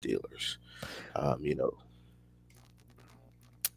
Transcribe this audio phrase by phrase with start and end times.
[0.00, 0.56] Steelers.
[1.14, 1.72] Um, you know,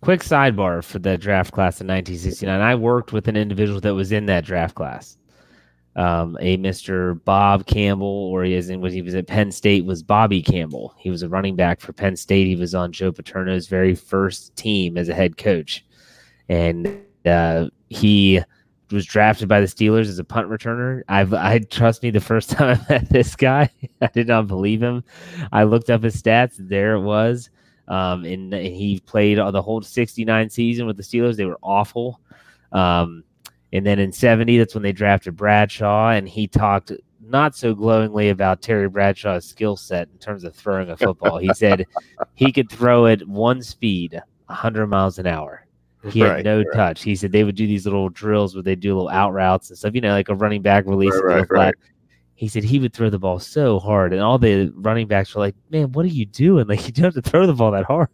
[0.01, 2.61] quick sidebar for the draft class in 1969.
[2.61, 5.17] I worked with an individual that was in that draft class.
[5.95, 7.23] Um, a Mr.
[7.23, 10.95] Bob Campbell, or he is in when he was at Penn State, was Bobby Campbell.
[10.97, 12.47] He was a running back for Penn State.
[12.47, 15.85] He was on Joe Paterno's very first team as a head coach,
[16.49, 18.41] and uh, he
[18.93, 21.01] was drafted by the Steelers as a punt returner.
[21.09, 23.69] I've I trust me, the first time I met this guy,
[24.01, 25.03] I did not believe him.
[25.51, 26.55] I looked up his stats.
[26.57, 27.49] There it was.
[27.87, 31.35] Um, and, and he played the whole 69 season with the Steelers.
[31.35, 32.21] They were awful.
[32.71, 33.23] Um,
[33.73, 38.29] and then in 70, that's when they drafted Bradshaw, and he talked not so glowingly
[38.29, 41.39] about Terry Bradshaw's skill set in terms of throwing a football.
[41.39, 41.85] he said
[42.35, 45.62] he could throw it one speed, 100 miles an hour.
[46.09, 46.67] He had right, no right.
[46.73, 47.03] touch.
[47.03, 49.77] He said they would do these little drills where they do little out routes and
[49.77, 51.13] stuff, you know, like a running back release.
[51.23, 51.73] Right, right,
[52.35, 55.41] He said he would throw the ball so hard, and all the running backs were
[55.41, 56.67] like, "Man, what are you doing?
[56.67, 58.09] Like you don't have to throw the ball that hard."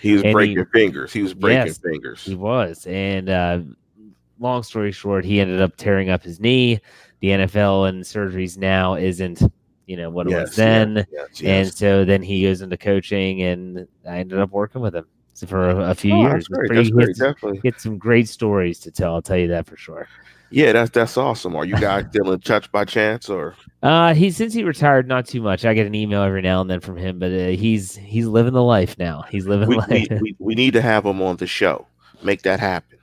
[0.00, 1.12] He was and breaking he, fingers.
[1.12, 2.24] He was breaking yes, fingers.
[2.24, 3.60] He was, and uh,
[4.40, 6.80] long story short, he ended up tearing up his knee.
[7.20, 9.42] The NFL and surgeries now isn't,
[9.86, 11.06] you know, what it yes, was then.
[11.12, 14.96] Yes, yes, and so then he goes into coaching, and I ended up working with
[14.96, 15.06] him
[15.46, 16.48] for a, a few oh, years.
[16.48, 17.58] Pretty, that's great, definitely.
[17.60, 19.14] Get some great stories to tell.
[19.14, 20.08] I'll tell you that for sure.
[20.52, 21.54] Yeah, that's that's awesome.
[21.54, 23.54] Are you guys still in touch by chance, or?
[23.82, 25.64] Uh, he since he retired, not too much.
[25.64, 28.52] I get an email every now and then from him, but uh, he's he's living
[28.52, 29.22] the life now.
[29.30, 29.88] He's living we, life.
[29.88, 31.86] We, we, we need to have him on the show.
[32.22, 32.98] Make that happen.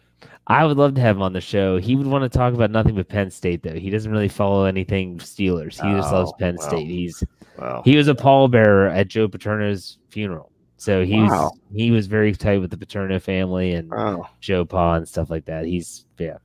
[0.48, 1.78] I would love to have him on the show.
[1.78, 3.74] He would want to talk about nothing but Penn State, though.
[3.74, 5.82] He doesn't really follow anything Steelers.
[5.82, 6.88] He oh, just loves Penn well, State.
[6.88, 7.24] He's
[7.58, 7.82] well.
[7.84, 11.28] he was a pallbearer at Joe Paterno's funeral, so he wow.
[11.28, 13.92] was he was very tight with the Paterno family and.
[14.40, 15.66] Joe Pa and stuff like that.
[15.66, 16.38] He's yeah.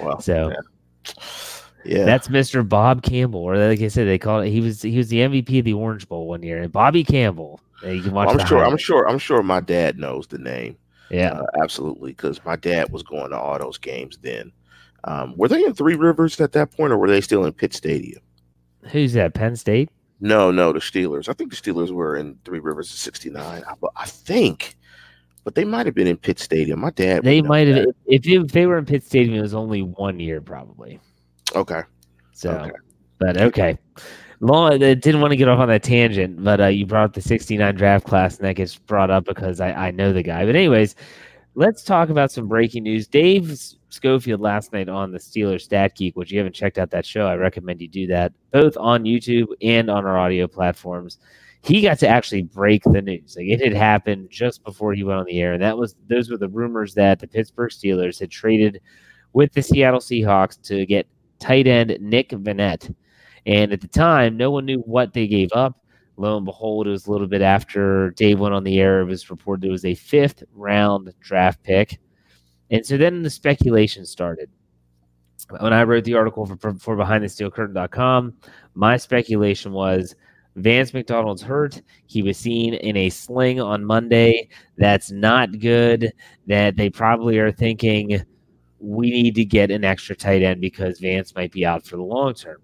[0.00, 1.14] Well, so yeah.
[1.84, 2.04] yeah.
[2.04, 2.66] that's Mr.
[2.66, 4.50] Bob Campbell, or like I said, they called it.
[4.50, 7.60] He was he was the MVP of the Orange Bowl one year, and Bobby Campbell.
[7.84, 8.28] You can watch.
[8.28, 8.64] I'm sure.
[8.64, 9.08] I'm sure.
[9.08, 9.42] I'm sure.
[9.42, 10.76] My dad knows the name.
[11.10, 12.10] Yeah, uh, absolutely.
[12.10, 14.52] Because my dad was going to all those games then.
[15.04, 17.72] Um, were they in Three Rivers at that point, or were they still in Pitt
[17.72, 18.20] Stadium?
[18.90, 19.34] Who's that?
[19.34, 19.90] Penn State?
[20.20, 21.28] No, no, the Steelers.
[21.28, 23.64] I think the Steelers were in Three Rivers in '69.
[23.64, 24.76] I, I, think,
[25.44, 26.80] but they might have been in Pitt Stadium.
[26.80, 27.22] My dad.
[27.22, 27.86] They might have.
[28.06, 31.00] If, if they were in Pitt Stadium, it was only one year, probably.
[31.54, 31.82] Okay.
[32.32, 32.72] So, okay.
[33.18, 33.78] but okay
[34.40, 37.14] long, I didn't want to get off on that tangent, but uh, you brought up
[37.14, 40.44] the 69 draft class, and that gets brought up because I, I know the guy.
[40.44, 40.94] But, anyways,
[41.58, 43.08] let's talk about some breaking news.
[43.08, 43.58] Dave
[43.88, 47.26] Schofield last night on the Steelers Stat Geek, which you haven't checked out that show,
[47.26, 51.18] I recommend you do that both on YouTube and on our audio platforms.
[51.62, 53.34] He got to actually break the news.
[53.36, 56.30] Like it had happened just before he went on the air, and that was those
[56.30, 58.80] were the rumors that the Pittsburgh Steelers had traded
[59.32, 61.08] with the Seattle Seahawks to get
[61.40, 62.94] tight end Nick Vannett
[63.46, 65.82] and at the time, no one knew what they gave up.
[66.18, 69.00] Lo and behold, it was a little bit after Dave went on the air.
[69.00, 72.00] It was reported it was a fifth round draft pick.
[72.70, 74.50] And so then the speculation started.
[75.60, 78.34] When I wrote the article for, for BehindTheSteelCurtain.com,
[78.74, 80.16] my speculation was
[80.56, 81.80] Vance McDonald's hurt.
[82.06, 84.48] He was seen in a sling on Monday.
[84.76, 86.12] That's not good.
[86.48, 88.20] That they probably are thinking
[88.80, 92.02] we need to get an extra tight end because Vance might be out for the
[92.02, 92.58] long term.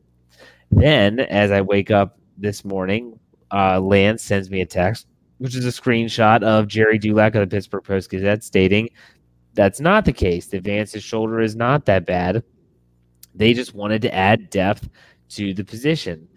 [0.72, 3.18] Then, as I wake up this morning,
[3.54, 5.06] uh, Lance sends me a text,
[5.38, 8.88] which is a screenshot of Gerry Dulac of the Pittsburgh Post Gazette stating
[9.54, 10.46] that's not the case.
[10.46, 12.42] The Vance's shoulder is not that bad.
[13.34, 14.88] They just wanted to add depth
[15.30, 16.28] to the position.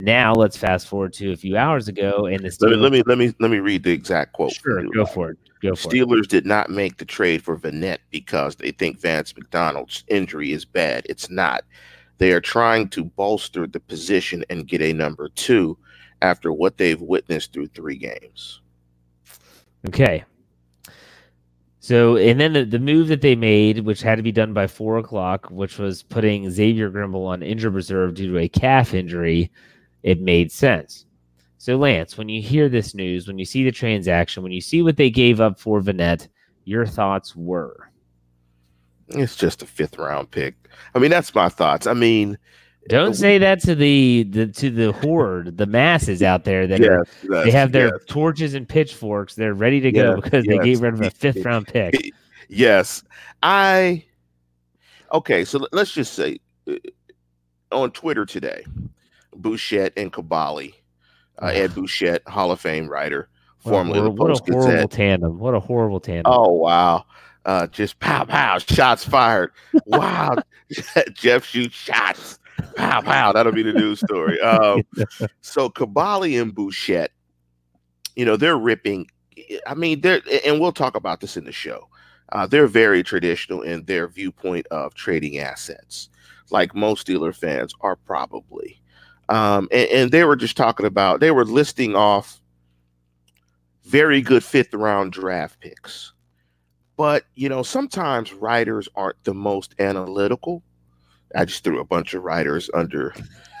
[0.00, 3.16] Now let's fast forward to a few hours ago, and the Steelers- let, me, let
[3.16, 4.52] me let me read the exact quote.
[4.52, 5.38] Sure, go for it.
[5.62, 6.30] Go for Steelers it.
[6.30, 11.06] did not make the trade for Vannett because they think Vance McDonald's injury is bad.
[11.08, 11.64] It's not.
[12.18, 15.78] They are trying to bolster the position and get a number two
[16.22, 18.60] after what they've witnessed through three games.
[19.86, 20.24] Okay.
[21.80, 24.66] So, and then the, the move that they made, which had to be done by
[24.66, 29.50] four o'clock, which was putting Xavier Grimble on injured reserve due to a calf injury,
[30.02, 31.06] it made sense.
[31.56, 34.82] So, Lance, when you hear this news, when you see the transaction, when you see
[34.82, 36.28] what they gave up for Vannett,
[36.64, 37.90] your thoughts were?
[39.08, 40.54] It's just a fifth round pick.
[40.94, 41.86] I mean, that's my thoughts.
[41.86, 42.36] I mean,
[42.88, 46.90] don't say that to the, the to the horde, the masses out there that yes,
[46.90, 48.04] are, they have their yes.
[48.06, 49.34] torches and pitchforks.
[49.34, 51.94] They're ready to go yes, because they gave rid of a fifth round pick.
[52.48, 53.02] Yes,
[53.42, 54.04] I.
[55.12, 56.38] Okay, so let's just say
[56.68, 56.74] uh,
[57.72, 58.64] on Twitter today,
[59.36, 60.74] Bouchette and Kaboly,
[61.40, 65.38] uh, Ed Bouchette, Hall of Fame writer, formerly what a, what a horrible tandem.
[65.38, 66.32] What a horrible tandem.
[66.32, 67.04] Oh wow
[67.48, 69.50] uh, just pow pow, shots fired.
[69.86, 70.36] Wow,
[71.14, 72.38] Jeff shoots shots.
[72.76, 73.32] Pow pow.
[73.32, 74.38] That'll be the news story.
[74.42, 74.82] Um,
[75.40, 77.12] so Kaboly and Bouchette
[78.18, 79.06] you know, they're ripping.
[79.68, 81.88] I mean, they're and we'll talk about this in the show.
[82.32, 86.10] Uh, they're very traditional in their viewpoint of trading assets,
[86.50, 88.82] like most dealer fans are probably.
[89.28, 92.40] Um, and, and they were just talking about they were listing off
[93.84, 96.12] very good fifth round draft picks.
[96.96, 100.64] But you know, sometimes writers aren't the most analytical.
[101.34, 103.14] I just threw a bunch of writers under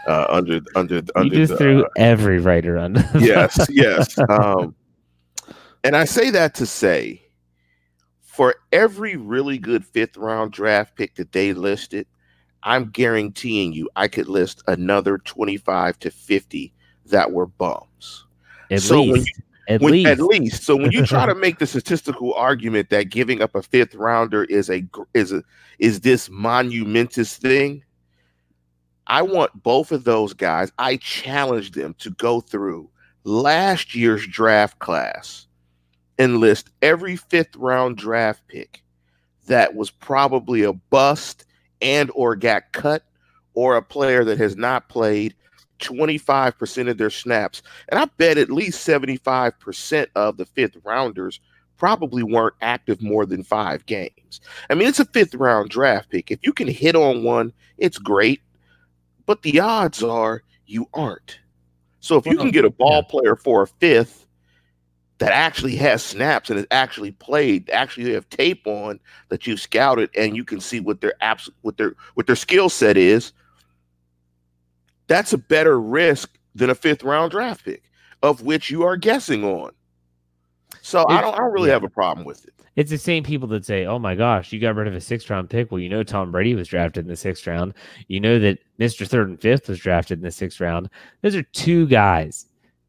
[0.06, 1.34] uh, under under under.
[1.34, 3.04] You just the, threw uh, every writer under.
[3.18, 4.16] yes, yes.
[4.28, 4.74] Um,
[5.84, 7.22] and I say that to say,
[8.20, 12.06] for every really good fifth round draft pick that they listed,
[12.62, 16.72] I'm guaranteeing you, I could list another 25 to 50
[17.06, 18.26] that were bums.
[18.70, 19.40] At So when least.
[19.68, 20.08] At When- least.
[20.08, 20.62] at least.
[20.64, 24.44] So when you try to make the statistical argument that giving up a fifth rounder
[24.44, 24.84] is a
[25.14, 25.42] is a
[25.78, 27.84] is this monumentous thing,
[29.06, 30.72] I want both of those guys.
[30.78, 32.90] I challenge them to go through
[33.24, 35.46] last year's draft class
[36.18, 38.82] and list every fifth round draft pick
[39.46, 41.44] that was probably a bust
[41.80, 43.04] and or got cut
[43.54, 45.34] or a player that has not played
[45.78, 51.40] 25% of their snaps and I bet at least 75% of the fifth rounders
[51.78, 54.40] probably weren't active more than five games.
[54.68, 56.30] I mean, it's a fifth round draft pick.
[56.30, 58.42] If you can hit on one, it's great.
[59.24, 61.38] But the odds are you aren't.
[62.00, 64.26] So if you can get a ball player for a fifth
[65.18, 70.10] that actually has snaps and has actually played, actually have tape on that you've scouted
[70.16, 73.32] and you can see what their abs- what their what their skill set is,
[75.08, 77.82] that's a better risk than a fifth round draft pick,
[78.22, 79.72] of which you are guessing on.
[80.82, 81.74] So I don't I don't really yeah.
[81.74, 82.54] have a problem with it.
[82.76, 85.28] It's the same people that say, "Oh my gosh, you got rid of a sixth
[85.28, 87.74] round pick." Well, you know Tom Brady was drafted in the sixth round.
[88.06, 90.88] You know that Mister Third and Fifth was drafted in the sixth round.
[91.22, 92.46] Those are two guys,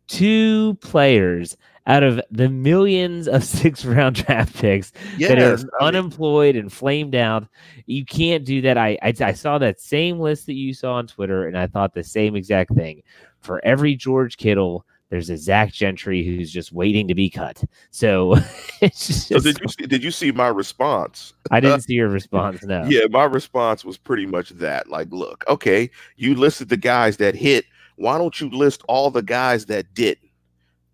[0.10, 1.56] two players
[1.88, 6.56] out of the millions of six round draft picks that are Yes, I mean, unemployed
[6.58, 7.48] and flamed out.
[7.86, 8.78] You can't do that.
[8.78, 11.94] I, I I saw that same list that you saw on Twitter, and I thought
[11.94, 13.04] the same exact thing.
[13.42, 17.64] For every George Kittle, there's a Zach Gentry who's just waiting to be cut.
[17.92, 18.36] So
[18.82, 21.34] it's just so did you see, did you see my response?
[21.52, 22.64] I didn't see your response.
[22.64, 22.84] No.
[22.86, 24.90] Yeah, my response was pretty much that.
[24.90, 27.66] Like, look, okay, you listed the guys that hit.
[28.00, 30.30] Why don't you list all the guys that didn't?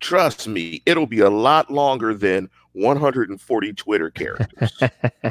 [0.00, 4.76] Trust me, it'll be a lot longer than 140 Twitter characters.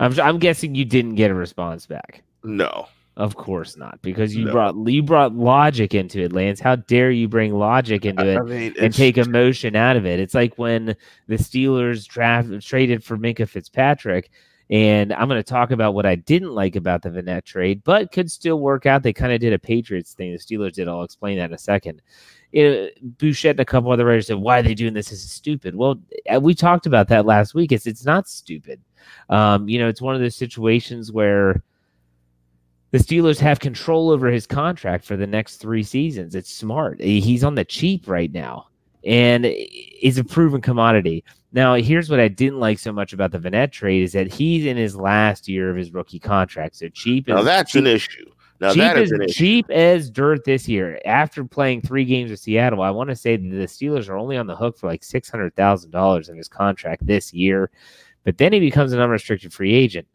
[0.00, 2.22] I'm I'm guessing you didn't get a response back.
[2.42, 2.88] no.
[3.16, 4.50] Of course not, because you No.
[4.50, 6.58] brought you brought logic into it, Lance.
[6.58, 10.18] How dare you bring logic into it I mean, and take emotion out of it?
[10.18, 10.96] It's like when
[11.28, 14.32] the Steelers draft traded for Minkah Fitzpatrick.
[14.70, 18.12] And I'm going to talk about what I didn't like about the Vannett trade, but
[18.12, 19.02] could still work out.
[19.02, 20.32] They kind of did a Patriots thing.
[20.32, 20.88] The Steelers did.
[20.88, 22.00] I'll explain that in a second.
[22.52, 25.10] It, Bouchette and a couple other writers said, "Why are they doing this?
[25.10, 26.00] This is stupid." Well,
[26.32, 27.72] uh, we talked about that last week.
[27.72, 28.80] It's it's not stupid.
[29.28, 31.62] Um, you know, it's one of those situations where
[32.92, 36.36] the Steelers have control over his contract for the next three seasons.
[36.36, 37.00] It's smart.
[37.00, 38.68] He's on the cheap right now,
[39.06, 41.24] and is a proven commodity.
[41.52, 44.66] Now, here's what I didn't like so much about the Vannett trade is that he's
[44.66, 46.76] in his last year of his rookie contract.
[46.76, 48.30] So cheap now is that's cheap, an issue.
[48.60, 49.32] Now cheap that as is an issue.
[49.34, 51.00] cheap as dirt this year.
[51.04, 54.36] After playing three games with Seattle, I want to say that the Steelers are only
[54.36, 57.70] on the hook for like six hundred thousand dollars in his contract this year.
[58.24, 60.08] But then he becomes an unrestricted free agent.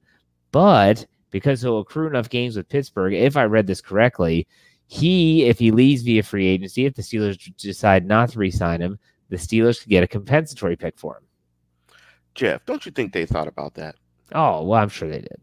[0.52, 4.48] But because he'll accrue enough games with Pittsburgh, if I read this correctly,
[4.92, 8.98] he, if he leaves via free agency, if the Steelers decide not to re-sign him,
[9.30, 11.24] the Steelers could get a compensatory pick for him.
[12.34, 13.94] Jeff, don't you think they thought about that?
[14.34, 15.40] Oh, well, I'm sure they did.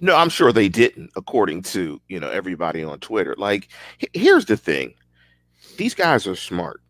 [0.00, 3.34] No, I'm sure they didn't, according to you know everybody on Twitter.
[3.36, 3.68] Like,
[4.00, 4.94] h- here's the thing:
[5.76, 6.80] these guys are smart,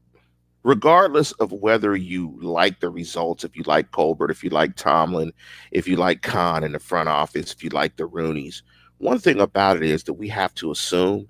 [0.63, 3.43] regardless of whether you like the results.
[3.43, 5.33] If you like Colbert, if you like Tomlin,
[5.73, 8.63] if you like Khan in the front office, if you like the Roonies.
[8.99, 11.27] One thing about it is that we have to assume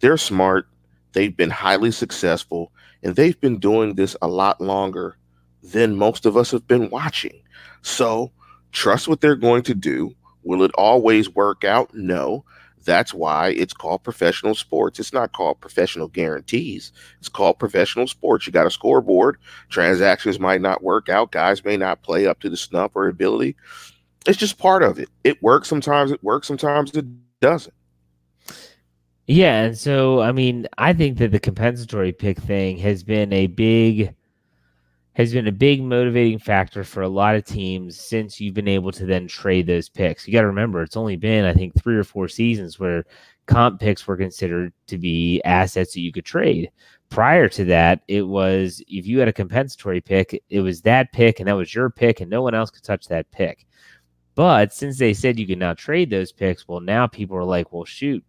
[0.00, 0.68] they're smart.
[1.12, 2.72] They've been highly successful,
[3.02, 5.16] and they've been doing this a lot longer
[5.62, 7.40] than most of us have been watching.
[7.82, 8.32] So
[8.72, 10.14] trust what they're going to do.
[10.44, 11.94] Will it always work out?
[11.94, 12.44] No.
[12.84, 15.00] That's why it's called professional sports.
[15.00, 16.92] It's not called professional guarantees.
[17.18, 18.46] It's called professional sports.
[18.46, 19.38] You got a scoreboard.
[19.70, 21.32] Transactions might not work out.
[21.32, 23.56] Guys may not play up to the snuff or ability.
[24.24, 25.08] It's just part of it.
[25.24, 26.12] It works sometimes.
[26.12, 26.94] It works sometimes.
[26.94, 27.06] It
[27.40, 27.74] doesn't.
[29.28, 33.46] Yeah, and so I mean, I think that the compensatory pick thing has been a
[33.48, 34.14] big
[35.14, 38.92] has been a big motivating factor for a lot of teams since you've been able
[38.92, 40.26] to then trade those picks.
[40.26, 43.04] You got to remember it's only been I think 3 or 4 seasons where
[43.46, 46.70] comp picks were considered to be assets that you could trade.
[47.08, 51.40] Prior to that, it was if you had a compensatory pick, it was that pick
[51.40, 53.66] and that was your pick, and no one else could touch that pick.
[54.34, 57.72] But since they said you could now trade those picks, well, now people are like,
[57.72, 58.24] well, shoot,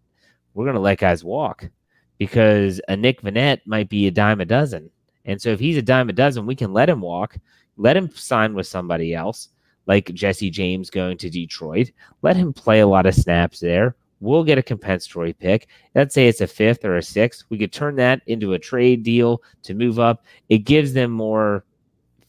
[0.58, 1.70] we're going to let guys walk
[2.18, 4.90] because a Nick Vannett might be a dime a dozen.
[5.26, 7.38] And so if he's a dime a dozen, we can let him walk,
[7.78, 9.50] let him sign with somebody else,
[9.86, 11.92] like Jesse James going to Detroit.
[12.24, 13.96] Let him play a lot of snaps there.
[14.20, 15.68] We'll get a compensatory pick.
[15.94, 17.44] Let's say it's a fifth or a sixth.
[17.50, 20.26] We could turn that into a trade deal to move up.
[20.50, 21.66] It gives them more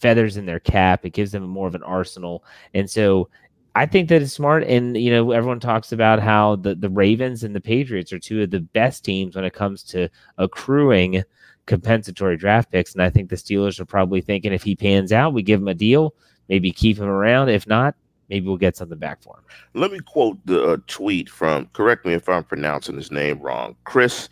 [0.01, 1.07] feathers in their cap.
[1.07, 2.45] It gives them more of an arsenal.
[2.75, 3.31] And so
[3.75, 4.65] I think that it's smart.
[4.65, 8.43] And, you know, everyone talks about how the, the Ravens and the Patriots are two
[8.43, 11.23] of the best teams when it comes to accruing
[11.67, 12.95] compensatory draft picks.
[12.95, 15.69] And I think the Steelers are probably thinking if he pans out, we give him
[15.69, 16.15] a deal,
[16.49, 17.51] maybe keep him around.
[17.51, 17.95] If not,
[18.29, 19.45] maybe we'll get something back for him.
[19.75, 23.77] Let me quote the uh, tweet from, correct me if I'm pronouncing his name wrong,
[23.85, 24.29] Chris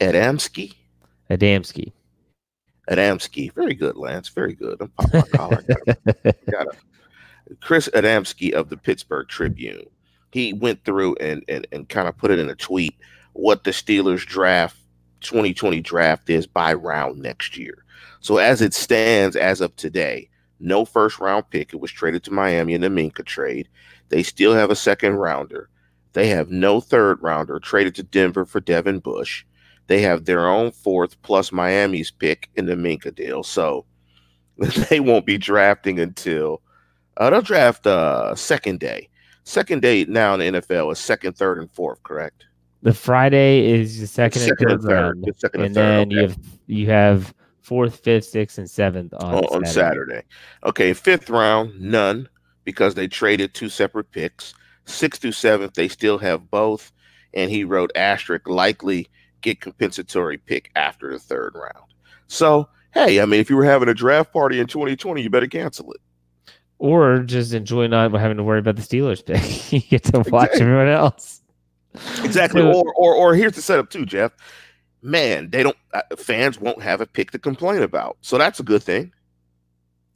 [0.00, 0.74] Adamski.
[1.30, 1.92] Adamski.
[2.90, 3.52] Adamski.
[3.52, 4.28] Very good, Lance.
[4.30, 4.80] Very good.
[4.80, 5.62] I'm popping my collar.
[6.50, 6.78] Got it.
[7.60, 9.86] Chris Adamski of the Pittsburgh Tribune.
[10.30, 12.94] He went through and, and, and kind of put it in a tweet
[13.32, 14.76] what the Steelers draft
[15.20, 17.84] 2020 draft is by round next year.
[18.20, 20.28] So as it stands as of today,
[20.60, 21.72] no first round pick.
[21.72, 23.68] It was traded to Miami in the Minkah trade.
[24.08, 25.68] They still have a second rounder.
[26.14, 29.44] They have no third rounder traded to Denver for Devin Bush.
[29.86, 33.42] They have their own fourth plus Miami's pick in the Minkah deal.
[33.42, 33.84] So
[34.90, 36.60] they won't be drafting until
[37.18, 39.08] uh, they'll draft uh, second day.
[39.44, 42.46] Second day now in the NFL is second, third, and fourth, correct?
[42.82, 46.14] The Friday is the second, second and third, second and, and then okay.
[46.14, 49.72] you have you have fourth, fifth, sixth, and seventh on, oh, on Saturday.
[49.72, 50.22] Saturday.
[50.64, 52.28] Okay, fifth round, none
[52.64, 54.54] because they traded two separate picks.
[54.84, 56.92] Sixth through seventh, they still have both.
[57.34, 59.08] And he wrote asterisk likely
[59.40, 61.86] get compensatory pick after the third round.
[62.28, 65.46] So hey, I mean, if you were having a draft party in 2020, you better
[65.46, 66.00] cancel it
[66.78, 69.72] or just enjoy not having to worry about the Steelers pick.
[69.72, 70.60] you get to watch exactly.
[70.60, 71.42] everyone else.
[72.22, 72.62] Exactly.
[72.62, 74.32] So, or, or or here's the setup too, Jeff.
[75.02, 78.62] Man, they don't uh, fans won't have a pick to complain about, so that's a
[78.62, 79.12] good thing.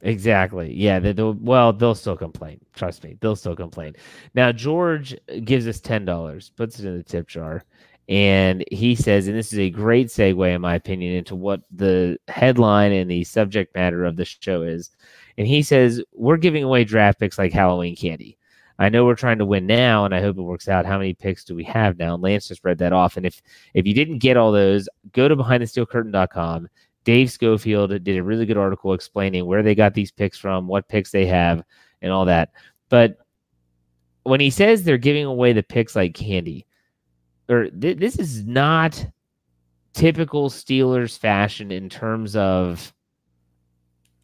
[0.01, 0.73] Exactly.
[0.73, 0.99] Yeah.
[0.99, 2.59] They, will well, they'll still complain.
[2.73, 3.95] Trust me, they'll still complain.
[4.35, 7.63] Now George gives us ten dollars, puts it in the tip jar,
[8.09, 12.17] and he says, and this is a great segue, in my opinion, into what the
[12.27, 14.89] headline and the subject matter of the show is.
[15.37, 18.37] And he says, We're giving away draft picks like Halloween candy.
[18.79, 20.85] I know we're trying to win now, and I hope it works out.
[20.85, 22.15] How many picks do we have now?
[22.15, 23.17] And Lance just read that off.
[23.17, 23.41] And if
[23.73, 26.67] if you didn't get all those, go to behindthesteelcurtain.com.
[27.05, 30.87] Dave Schofield did a really good article explaining where they got these picks from, what
[30.87, 31.63] picks they have,
[32.01, 32.51] and all that.
[32.89, 33.17] But
[34.23, 36.65] when he says they're giving away the picks like candy,
[37.49, 39.05] or th- this is not
[39.93, 42.93] typical Steelers fashion in terms of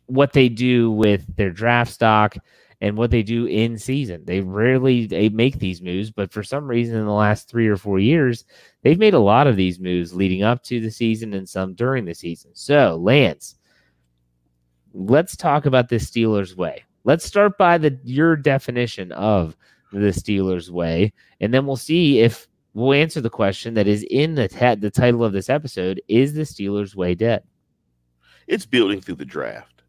[0.08, 2.36] what they do with their draft stock
[2.82, 4.24] and what they do in season.
[4.26, 7.78] They rarely they make these moves, but for some reason in the last 3 or
[7.78, 8.46] 4 years,
[8.82, 12.06] they've made a lot of these moves leading up to the season and some during
[12.06, 12.52] the season.
[12.54, 13.56] So, Lance,
[14.94, 16.84] let's talk about the Steelers way.
[17.04, 19.56] Let's start by the your definition of
[19.92, 24.36] the Steelers way, and then we'll see if we'll answer the question that is in
[24.36, 24.48] the
[24.80, 27.44] the title of this episode: Is the Steelers way dead?
[28.48, 29.80] It's building through the draft.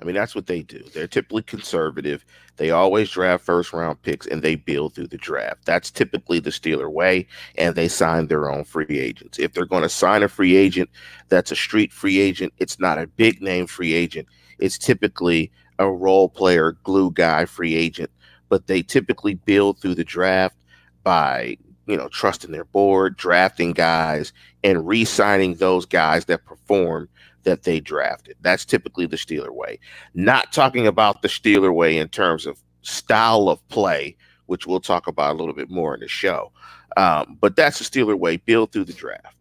[0.00, 0.82] I mean, that's what they do.
[0.92, 2.24] They're typically conservative.
[2.56, 5.64] They always draft first round picks and they build through the draft.
[5.64, 7.26] That's typically the Steeler way,
[7.56, 9.38] and they sign their own free agents.
[9.38, 10.90] If they're going to sign a free agent
[11.28, 14.26] that's a street free agent, it's not a big name free agent.
[14.58, 18.10] It's typically a role player, glue guy free agent,
[18.48, 20.56] but they typically build through the draft
[21.04, 27.08] by you know trusting their board, drafting guys, and re-signing those guys that perform
[27.44, 28.36] that they drafted.
[28.40, 29.78] That's typically the Steeler way.
[30.14, 35.06] Not talking about the Steeler way in terms of style of play, which we'll talk
[35.06, 36.52] about a little bit more in the show.
[36.96, 39.36] Um, but that's the Steeler way, build through the draft.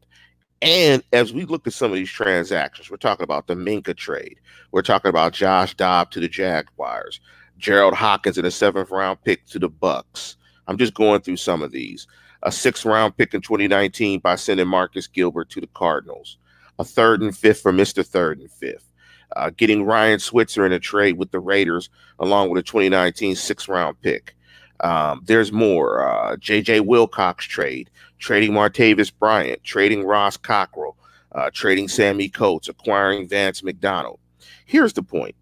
[0.61, 4.39] And as we look at some of these transactions, we're talking about the Minkah trade.
[4.71, 7.19] We're talking about Josh Dobb to the Jaguars,
[7.57, 10.37] Jerald Hawkins in a seventh round pick to the Bucks.
[10.67, 12.07] I'm just going through some of these.
[12.43, 16.37] A sixth round pick in 2019 by sending Marcus Gilbert to the Cardinals
[16.79, 18.05] a third and fifth for Mr.
[18.05, 18.89] Third and Fifth.
[19.35, 23.67] Uh, getting Ryan Switzer in a trade with the Raiders, along with a 2019 six
[23.67, 24.35] round pick.
[24.81, 26.07] Um, there's more.
[26.07, 26.81] Uh, J.J.
[26.81, 30.97] Wilcox trade, trading Martavis Bryant, trading Ross Cockrell,
[31.31, 34.19] uh, trading Sammy Coates, acquiring Vance McDonald.
[34.65, 35.35] Here's the point.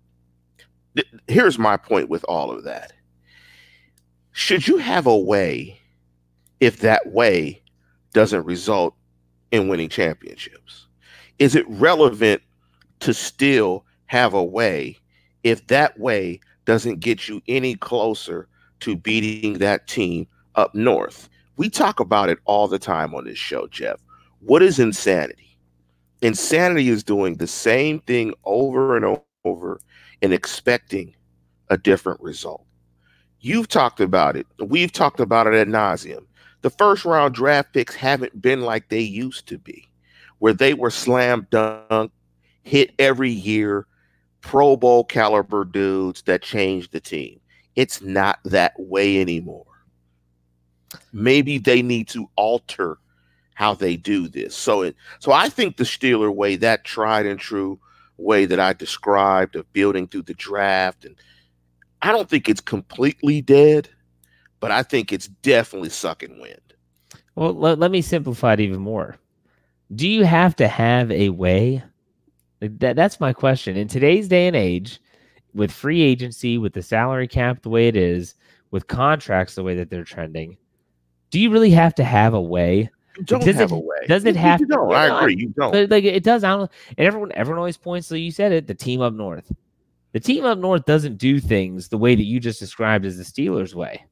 [0.95, 2.93] Th- here's my point with all of that.
[4.31, 5.80] Should you have a way,
[6.61, 7.61] if that way
[8.13, 8.95] doesn't result
[9.51, 10.87] in winning championships?
[11.39, 12.41] Is it relevant
[13.01, 14.97] to still have a way
[15.43, 18.47] if that way doesn't get you any closer
[18.81, 21.27] to beating that team up north?
[21.57, 23.99] We talk about it all the time on this show, Jeff.
[24.39, 25.57] What is insanity?
[26.21, 29.79] Insanity is doing the same thing over and over
[30.21, 31.15] and expecting
[31.69, 32.65] a different result.
[33.39, 34.45] You've talked about it.
[34.59, 36.25] We've talked about it at nauseum.
[36.61, 39.89] The first round draft picks haven't been like they used to be,
[40.39, 42.11] where they were slam dunk,
[42.63, 43.87] hit every year,
[44.41, 47.39] Pro Bowl caliber dudes that changed the team.
[47.75, 49.65] It's not that way anymore.
[51.13, 52.97] Maybe they need to alter
[53.53, 54.55] how they do this.
[54.55, 57.79] So it, so I think the Steeler way, that tried and true
[58.17, 61.15] way that I described of building through the draft, and
[62.01, 63.89] I don't think it's completely dead,
[64.61, 66.61] but I think it's definitely sucking wind.
[67.35, 69.17] Well, let, let me simplify it even more.
[69.93, 71.83] Do you have to have a way?
[72.61, 73.75] That, that's my question.
[73.75, 75.01] In today's day and age,
[75.53, 78.35] with free agency, with the salary cap the way it is,
[78.69, 80.57] with contracts the way that they're trending,
[81.31, 82.89] do you really have to have a way?
[83.17, 84.05] You don't does have it, a way.
[84.07, 84.73] Does it have you to?
[84.75, 84.93] don't.
[84.93, 85.35] I agree.
[85.37, 85.71] You don't.
[85.71, 86.43] But like it does.
[86.43, 86.71] I don't.
[86.97, 88.07] And everyone, everyone always points.
[88.07, 88.67] So you said it.
[88.67, 89.51] The team up north.
[90.13, 93.23] The team up north doesn't do things the way that you just described as the
[93.23, 94.05] Steelers' way.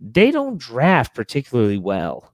[0.00, 2.32] They don't draft particularly well,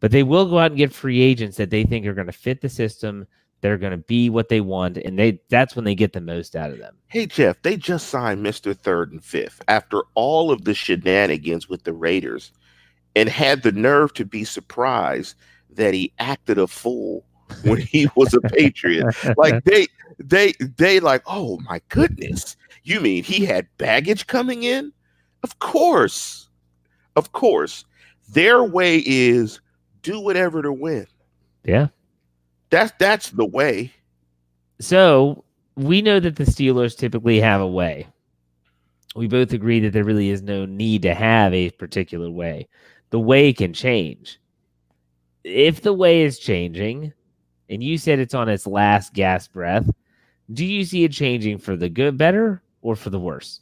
[0.00, 2.32] but they will go out and get free agents that they think are going to
[2.32, 3.26] fit the system.
[3.60, 6.54] They're going to be what they want, and they that's when they get the most
[6.54, 6.96] out of them.
[7.06, 8.76] Hey Jeff, they just signed Mr.
[8.76, 12.52] Third and Fifth after all of the shenanigans with the Raiders
[13.16, 15.36] and had the nerve to be surprised
[15.70, 17.24] that he acted a fool
[17.62, 19.06] when he was a Patriot.
[19.36, 19.86] Like they
[20.18, 22.56] they they like, oh my goodness.
[22.82, 24.92] You mean he had baggage coming in?
[25.42, 26.48] Of course.
[27.16, 27.84] Of course.
[28.30, 29.60] Their way is
[30.02, 31.06] do whatever to win.
[31.64, 31.88] Yeah.
[32.70, 33.92] That's that's the way.
[34.80, 35.44] So
[35.76, 38.06] we know that the Steelers typically have a way.
[39.16, 42.68] We both agree that there really is no need to have a particular way.
[43.10, 44.40] The way can change.
[45.44, 47.12] If the way is changing,
[47.68, 49.88] and you said it's on its last gasp breath,
[50.52, 53.60] do you see it changing for the good, better, or for the worse?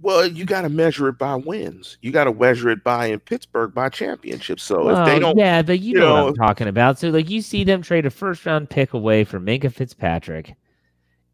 [0.00, 1.98] Well, you got to measure it by wins.
[2.02, 4.62] You got to measure it by in Pittsburgh by championships.
[4.62, 6.98] So if they don't, yeah, but you, you know, what I'm talking about.
[6.98, 10.54] So, like, you see them trade a first round pick away for Minkah Fitzpatrick.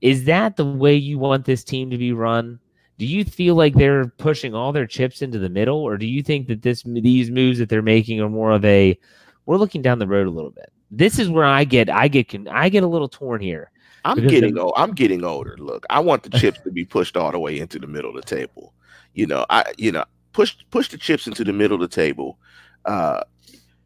[0.00, 2.58] Is that the way you want this team to be run?
[2.96, 6.22] Do you feel like they're pushing all their chips into the middle, or do you
[6.22, 8.98] think that this these moves that they're making are more of a
[9.46, 10.72] we're looking down the road a little bit?
[10.90, 13.70] This is where I get I get con- I get a little torn here.
[14.04, 14.74] I'm getting old.
[14.76, 15.56] I'm getting older.
[15.58, 18.16] Look, I want the chips to be pushed all the way into the middle of
[18.16, 18.72] the table.
[19.14, 22.38] You know, I you know push push the chips into the middle of the table.
[22.84, 23.22] Uh,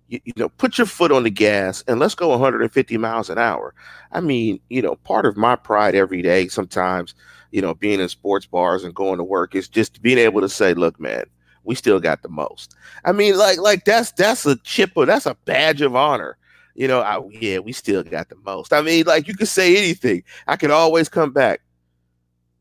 [0.08, 3.38] you, you know, put your foot on the gas and let's go 150 miles an
[3.38, 3.74] hour.
[4.10, 7.14] I mean, you know, part of my pride every day, sometimes,
[7.52, 10.48] you know, being in sports bars and going to work is just being able to
[10.48, 11.24] say, look, man,
[11.64, 12.74] we still got the most.
[13.04, 16.38] I mean, like, like that's that's a chip or that's a badge of honor.
[16.78, 18.72] You know, I, yeah, we still got the most.
[18.72, 20.22] I mean, like you could say anything.
[20.46, 21.60] I can always come back.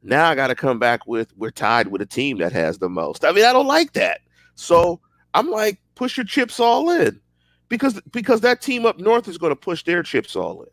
[0.02, 2.90] Now I got to come back with we're tied with a team that has the
[2.90, 3.24] most.
[3.24, 4.22] I mean, I don't like that.
[4.56, 5.00] So
[5.36, 7.22] I'm like, push your chips all in,
[7.70, 10.70] because because that team up north is going to push their chips all in.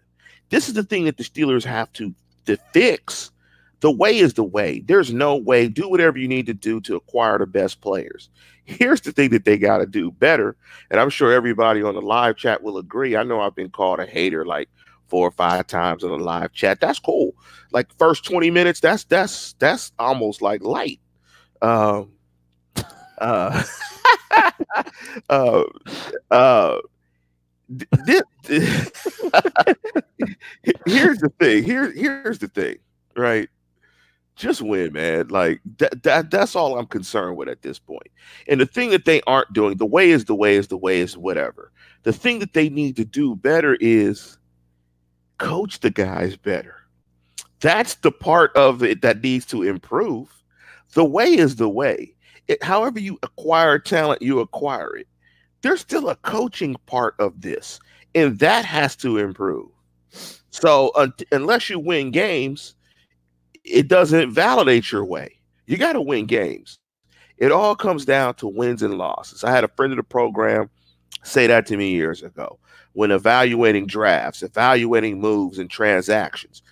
[0.48, 2.14] This is the thing that the Steelers have to
[2.46, 3.30] to fix.
[3.80, 4.82] The way is the way.
[4.86, 5.68] There's no way.
[5.68, 8.30] Do whatever you need to do to acquire the best players.
[8.64, 10.56] Here's the thing that they got to do better,
[10.90, 13.14] and I'm sure everybody on the live chat will agree.
[13.14, 14.70] I know I've been called a hater like
[15.08, 16.80] four or five times on the live chat.
[16.80, 17.34] That's cool.
[17.72, 21.00] Like first 20 minutes, that's that's that's almost like light.
[21.60, 22.12] Um
[23.18, 23.62] uh
[25.28, 25.64] uh
[26.30, 26.78] uh
[28.06, 28.92] th- th-
[30.86, 31.64] here's the thing.
[31.64, 32.76] Here, here's the thing,
[33.16, 33.48] right?
[34.36, 35.28] Just win, man.
[35.28, 38.08] Like that, that that's all I'm concerned with at this point.
[38.48, 41.00] And the thing that they aren't doing, the way is the way is the way
[41.00, 41.70] is whatever.
[42.02, 44.38] The thing that they need to do better is
[45.38, 46.76] coach the guys better.
[47.60, 50.28] That's the part of it that needs to improve.
[50.94, 52.14] The way is the way.
[52.48, 55.08] It, however you acquire talent, you acquire it.
[55.62, 57.80] There's still a coaching part of this,
[58.14, 59.70] and that has to improve.
[60.50, 62.74] So un- unless you win games,
[63.64, 65.38] it doesn't validate your way.
[65.66, 66.78] You got to win games.
[67.38, 69.42] It all comes down to wins and losses.
[69.42, 70.70] I had a friend of the program
[71.22, 72.58] say that to me years ago
[72.92, 76.62] when evaluating drafts, evaluating moves and transactions.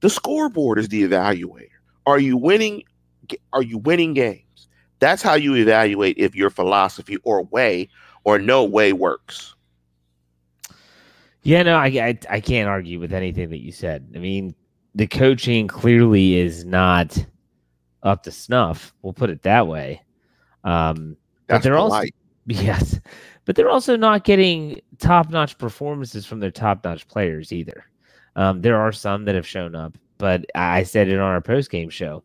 [0.00, 1.68] The scoreboard is the evaluator.
[2.06, 2.82] Are you winning?
[3.52, 4.68] Are you winning games?
[4.98, 7.88] That's how you evaluate if your philosophy or way
[8.24, 9.54] or no way works.
[11.42, 14.12] Yeah, no, I, I, I can't argue with anything that you said.
[14.14, 14.54] I mean,
[14.94, 17.24] the coaching clearly is not
[18.02, 18.94] up to snuff.
[19.02, 20.02] We'll put it that way.
[20.64, 22.02] Um, but they're also
[22.46, 23.00] yes,
[23.44, 27.84] but they're also not getting top notch performances from their top notch players either.
[28.36, 31.70] Um, there are some that have shown up, but I said it on our post
[31.70, 32.22] game show.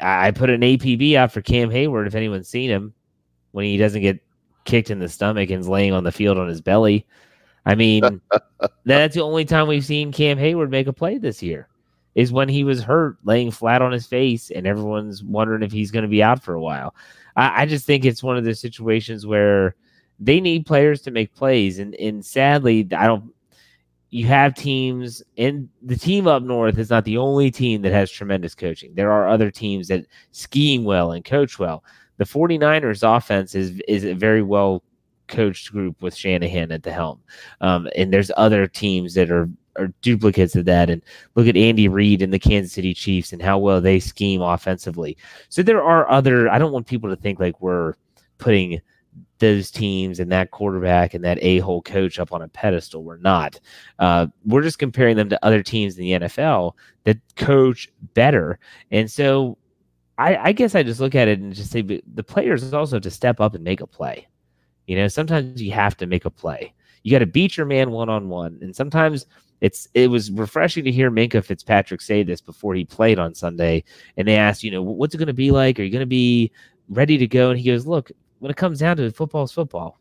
[0.00, 2.06] I I put an APB out for Cam Heyward.
[2.06, 2.94] If anyone's seen him,
[3.52, 4.20] when he doesn't get
[4.64, 7.06] kicked in the stomach and's laying on the field on his belly.
[7.66, 8.20] I mean,
[8.84, 11.68] that's the only time we've seen Cam Heyward make a play this year
[12.14, 15.90] is when he was hurt, laying flat on his face, and everyone's wondering if he's
[15.90, 16.94] going to be out for a while.
[17.36, 19.76] I, I just think it's one of those situations where
[20.18, 23.32] they need players to make plays, and and sadly, I don't.
[24.12, 28.10] You have teams, and the team up north is not the only team that has
[28.10, 28.92] tremendous coaching.
[28.94, 31.84] There are other teams that skiing well and coach well.
[32.16, 34.82] The 49ers offense is is a very well
[35.30, 37.20] coached group with Shanahan at the helm.
[37.60, 39.48] Um, and there's other teams that are
[39.80, 40.90] are duplicates of that.
[40.90, 41.02] And
[41.34, 45.16] look at Andy Reid and the Kansas City Chiefs and how well they scheme offensively.
[45.48, 46.48] So there are other.
[46.48, 47.94] I don't want people to think like we're
[48.38, 48.80] putting
[49.38, 53.02] those teams and that quarterback and that a hole coach up on a pedestal.
[53.02, 53.58] We're not.
[53.98, 58.58] Uh, we're just comparing them to other teams in the NFL that coach better.
[58.90, 59.56] And so
[60.18, 63.02] I, I guess I just look at it and just say the players also have
[63.02, 64.28] to step up and make a play.
[64.86, 66.74] You know, sometimes you have to make a play.
[67.02, 69.26] You got to beat your man one on one, and sometimes
[69.60, 73.84] it's it was refreshing to hear Minkah Fitzpatrick say this before he played on Sunday.
[74.16, 75.78] And they asked, you know, what's it going to be like?
[75.78, 76.50] Are you going to be
[76.88, 77.50] ready to go?
[77.50, 79.98] And he goes, look, when it comes down to it, football is football.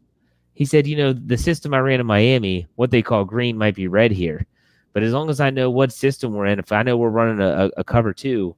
[0.54, 3.76] He said, you know, the system I ran in Miami, what they call green might
[3.76, 4.46] be red here,
[4.92, 7.40] but as long as I know what system we're in, if I know we're running
[7.40, 8.56] a, a cover two,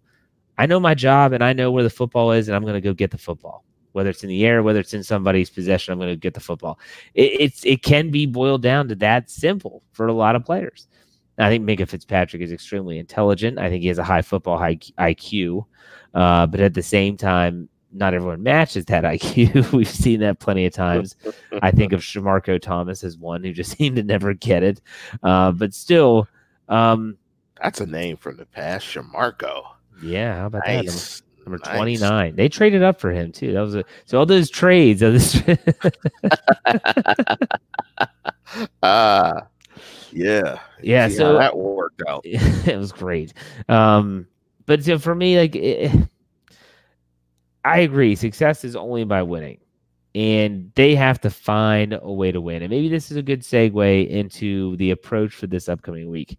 [0.58, 2.82] I know my job and I know where the football is, and I'm going to
[2.82, 6.00] go get the football whether it's in the air, whether it's in somebody's possession, I'm
[6.00, 6.80] going to get the football.
[7.14, 10.88] It, it's it can be boiled down to that simple for a lot of players.
[11.38, 13.58] I think Minkah Fitzpatrick is extremely intelligent.
[13.58, 15.66] I think he has a high football high IQ,
[16.14, 19.72] uh, but at the same time, not everyone matches that IQ.
[19.74, 21.16] We've seen that plenty of times.
[21.62, 24.82] I think of Shamarko Thomas as one who just seemed to never get it,
[25.24, 26.28] uh, but still.
[26.70, 27.18] Um,
[27.62, 29.64] That's a name from the past, Shamarko.
[30.02, 31.22] Yeah, how about that?
[31.46, 31.76] Number Nice.
[31.76, 32.36] 29.
[32.36, 33.54] They traded up for him too.
[33.54, 35.42] That was a so all those trades of this
[38.84, 39.48] Ah,
[40.12, 40.60] yeah.
[40.82, 42.22] Yeah, See so- that worked out.
[42.26, 43.34] it was great.
[43.70, 44.28] Um
[44.66, 45.92] but so for me like it,
[47.66, 49.60] I agree success is only by winning.
[50.14, 52.62] And they have to find a way to win.
[52.64, 56.38] And maybe this is a good segue into the approach for this upcoming week.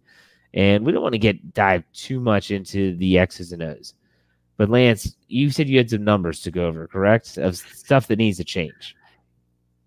[0.53, 3.95] And we don't want to get dive too much into the X's and O's.
[4.57, 7.37] But Lance, you said you had some numbers to go over, correct?
[7.37, 8.95] Of stuff that needs to change.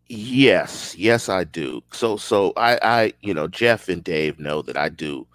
[0.09, 1.83] Yes, yes, I do.
[1.93, 5.27] So, so I, I, you know, Jeff and Dave know that I do,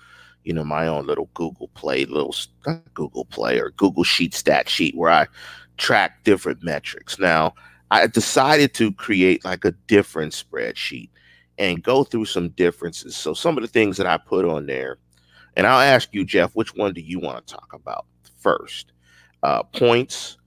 [0.43, 2.35] you know, my own little Google Play, little
[2.93, 5.27] Google Play or Google Sheet stat sheet where I
[5.77, 7.19] track different metrics.
[7.19, 7.53] Now,
[7.91, 11.09] I decided to create like a different spreadsheet
[11.57, 13.17] and go through some differences.
[13.17, 14.97] So, some of the things that I put on there,
[15.57, 18.05] and I'll ask you, Jeff, which one do you want to talk about
[18.39, 18.90] first?
[19.43, 20.37] Uh, points,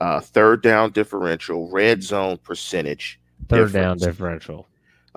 [0.00, 3.20] uh, third down differential, red zone percentage.
[3.48, 4.66] Third down differential.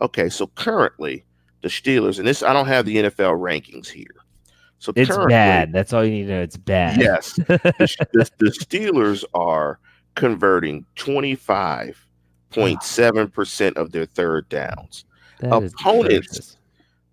[0.02, 1.24] Okay, so currently
[1.62, 4.06] the Steelers, and this I don't have the NFL rankings here.
[4.80, 5.72] So It's bad.
[5.72, 6.42] That's all you need to know.
[6.42, 7.02] It's bad.
[7.02, 7.60] Yes, the,
[8.14, 9.80] the, the Steelers are
[10.16, 12.06] converting twenty five
[12.52, 15.06] point seven percent of their third downs.
[15.40, 16.58] That Opponents.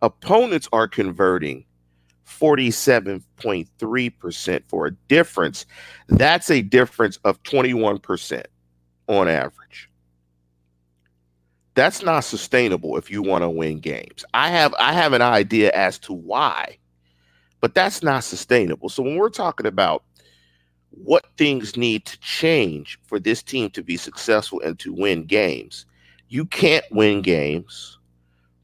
[0.03, 1.65] Opponents are converting
[2.25, 5.67] forty seven point three percent for a difference.
[6.09, 8.47] That's a difference of twenty one percent
[9.07, 9.91] on average.
[11.75, 14.25] That's not sustainable if you want to win games.
[14.35, 16.79] I have I have an idea as to why,
[17.61, 18.89] but that's not sustainable.
[18.89, 20.05] So when we're talking about
[20.91, 25.87] what things need to change for this team to be successful and to win games,
[26.29, 27.99] you can't win games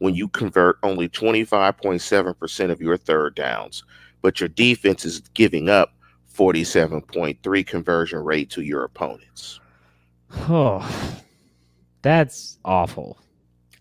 [0.01, 3.85] when you convert only 25.7% of your third downs,
[4.23, 5.95] but your defense is giving up
[6.35, 9.61] 47.3 conversion rate to your opponents.
[10.49, 11.23] Oh,
[12.03, 13.19] that's awful.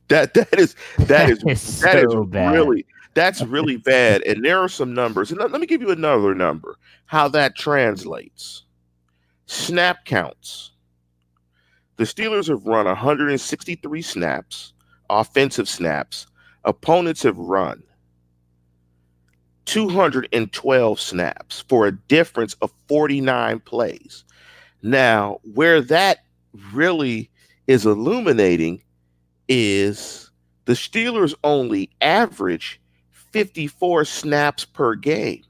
[0.09, 2.53] That that is that is that is so bad.
[2.53, 5.91] really that's really bad and there are some numbers and let, let me give you
[5.91, 8.63] another number how that translates
[9.45, 10.71] snap counts
[11.97, 14.73] the steelers have run 163 snaps
[15.09, 16.27] offensive snaps
[16.65, 17.81] opponents have run
[19.65, 24.23] 212 snaps for a difference of 49 plays
[24.81, 26.19] now where that
[26.73, 27.29] really
[27.67, 28.81] is illuminating
[29.47, 30.31] is
[30.65, 32.79] the Steelers only average
[33.11, 35.43] 54 snaps per game.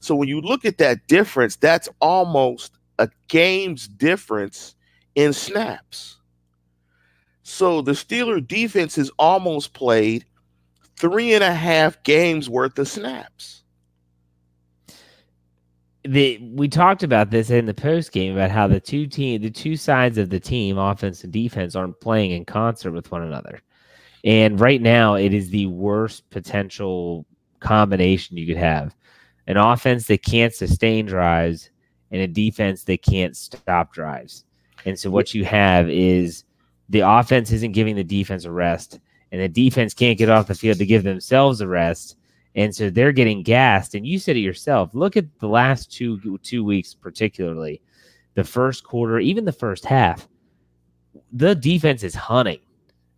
[0.00, 4.74] So when you look at that difference, that's almost a game's difference
[5.14, 6.16] in snaps.
[7.44, 10.24] So the Steeler defense has almost played
[10.96, 13.62] three and a half games worth of snaps.
[16.04, 19.50] The, we talked about this in the post game about how the two team the
[19.50, 23.60] two sides of the team offense and defense aren't playing in concert with one another.
[24.24, 27.26] And right now it is the worst potential
[27.60, 28.94] combination you could have.
[29.46, 31.70] An offense that can't sustain drives
[32.10, 34.44] and a defense that can't stop drives.
[34.86, 36.44] And so what you have is
[36.88, 39.00] the offense isn't giving the defense a rest
[39.32, 42.16] and the defense can't get off the field to give themselves a rest
[42.54, 43.94] and so they're getting gassed.
[43.94, 44.94] And you said it yourself.
[44.94, 47.82] Look at the last two two weeks, particularly
[48.34, 50.28] the first quarter, even the first half.
[51.32, 52.60] The defense is hunting.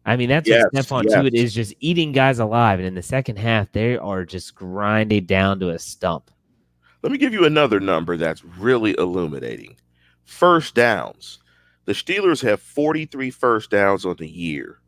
[0.07, 1.15] I mean, that's yes, what Stephon yes.
[1.15, 2.79] Tuitt is just eating guys alive.
[2.79, 6.31] And in the second half, they are just grinding down to a stump.
[7.03, 9.77] Let me give you another number that's really illuminating.
[10.25, 11.41] First downs.
[11.87, 14.81] The Steelers have 43 first downs on the year.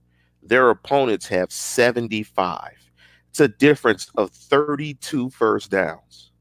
[0.43, 2.73] Their opponents have 75.
[3.31, 6.33] It's a difference of 32 first downs.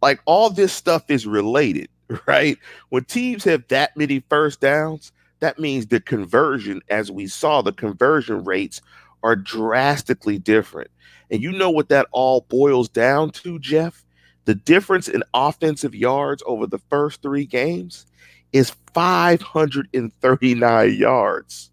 [0.00, 1.88] Like all this stuff is related,
[2.26, 2.58] right?
[2.90, 7.72] When teams have that many first downs, that means the conversion, as we saw, the
[7.72, 8.80] conversion rates
[9.24, 10.90] are drastically different.
[11.32, 14.04] And you know what that all boils down to, Jeff?
[14.44, 18.06] The difference in offensive yards over the first three games
[18.52, 21.70] is 539 yards.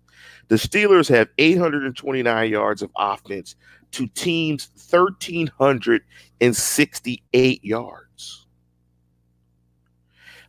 [0.48, 3.56] The Steelers have 829 yards of offense
[3.92, 8.48] to teams 1,368 yards.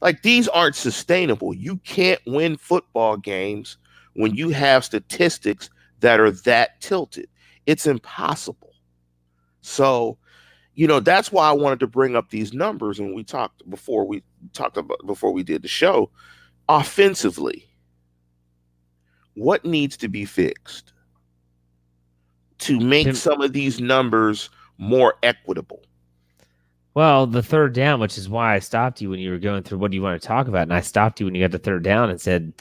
[0.01, 1.53] Like these aren't sustainable.
[1.55, 3.77] You can't win football games
[4.15, 7.29] when you have statistics that are that tilted.
[7.67, 8.73] It's impossible.
[9.61, 10.17] So,
[10.81, 14.07] you know, that's why I wanted to bring up these numbers and we talked before
[14.07, 14.23] we
[14.55, 16.11] talked about before we did the show.
[16.71, 17.69] Offensively,
[19.35, 20.93] what needs to be fixed?
[22.61, 25.83] to make some of these numbers more equitable?
[26.95, 29.79] Well, the third down, which is why I stopped you when you were going through
[29.79, 31.59] what do you want to talk about, and I stopped you when you got to
[31.59, 32.53] third down and said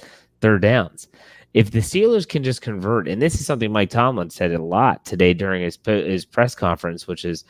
[0.41, 1.07] third downs.
[1.53, 5.03] If the Steelers can just convert, and this is something Mike Tomlin said a lot
[5.03, 7.43] today during his his press conference, which is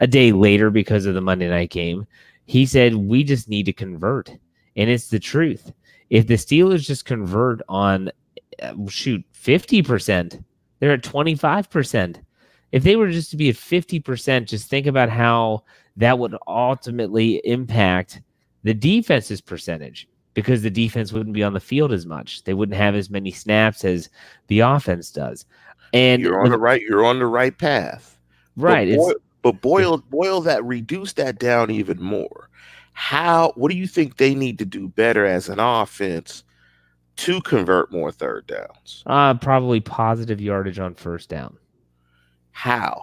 [0.00, 2.06] a day later because of the Monday night game,
[2.44, 4.30] he said we just need to convert,
[4.76, 5.72] and it's the truth.
[6.10, 8.10] If the Steelers just convert on
[8.62, 10.38] uh, shoot fifty percent
[10.78, 12.16] they're at 25%.
[12.72, 15.64] If they were just to be at 50%, just think about how
[15.96, 18.20] that would ultimately impact
[18.64, 22.44] the defense's percentage because the defense wouldn't be on the field as much.
[22.44, 24.10] They wouldn't have as many snaps as
[24.48, 25.46] the offense does.
[25.92, 28.18] And you're on the right, you're on the right path.
[28.56, 28.88] Right.
[28.90, 29.14] But boil,
[29.46, 32.48] but boil boil that, reduce that down even more.
[32.92, 36.42] How what do you think they need to do better as an offense
[37.16, 39.04] to convert more third downs?
[39.06, 41.56] Uh, probably positive yardage on first down.
[42.50, 43.02] How?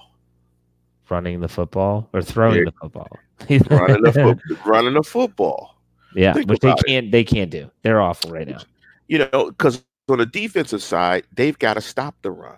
[1.10, 3.08] Running the football or throwing the football.
[3.70, 5.78] running, the fo- running the football.
[6.16, 7.08] Yeah, Think which they can't.
[7.08, 7.12] It.
[7.12, 7.70] They can't do.
[7.84, 8.60] They're awful right now.
[9.08, 12.58] You know, because on the defensive side, they've got to stop the run.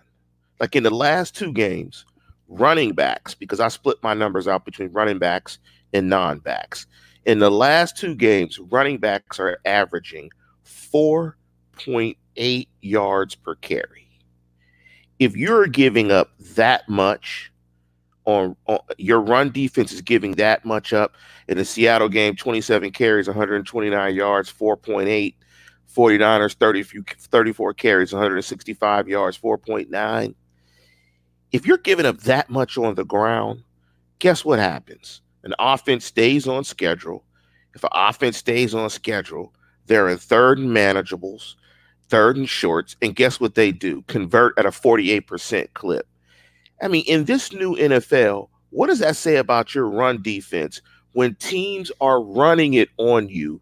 [0.60, 2.06] Like in the last two games,
[2.47, 5.60] running backs, because I split my numbers out between running backs
[5.93, 6.88] and non-backs.
[7.25, 10.29] In the last two games, running backs are averaging
[10.65, 14.08] 4.8 yards per carry.
[15.17, 17.51] If you're giving up that much
[18.25, 21.13] on, on, your run defense is giving that much up
[21.47, 25.36] in the Seattle game 27 carries 129 yards 4.8
[25.95, 26.84] 49ers 30
[27.19, 30.36] 34 carries 165 yards 4.9
[31.55, 33.63] if you're giving up that much on the ground
[34.19, 37.23] guess what happens an offense stays on schedule
[37.73, 39.53] if an offense stays on schedule
[39.87, 41.55] they're in third and manageables
[42.09, 44.03] third and shorts, and guess what they do?
[44.03, 46.07] Convert at a 48% clip.
[46.81, 50.81] I mean, in this new NFL, what does that say about your run defense
[51.13, 53.61] when teams are running it on you?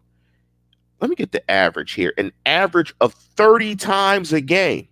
[1.00, 4.88] Let me get the average here an average of 30 times a game.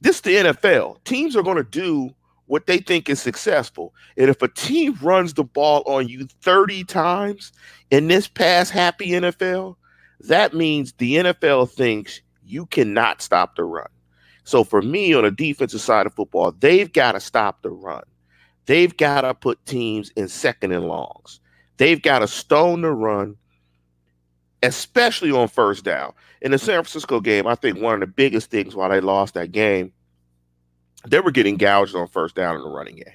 [0.00, 1.02] This is the NFL.
[1.04, 2.14] Teams are going to do
[2.46, 3.94] what they think is successful.
[4.16, 7.52] And if a team runs the ball on you 30 times
[7.90, 9.76] in this pass happy NFL,
[10.20, 13.86] that means the NFL thinks you cannot stop the run.
[14.44, 18.02] So for me, on the defensive side of football, they've got to stop the run.
[18.66, 21.40] They've got to put teams in second and longs.
[21.76, 23.36] They've got to stone the run.
[24.62, 26.12] Especially on first down.
[26.42, 26.66] In the mm-hmm.
[26.66, 29.92] San Francisco game, I think one of the biggest things why they lost that game,
[31.06, 33.14] they were getting gouged on first down in the running game.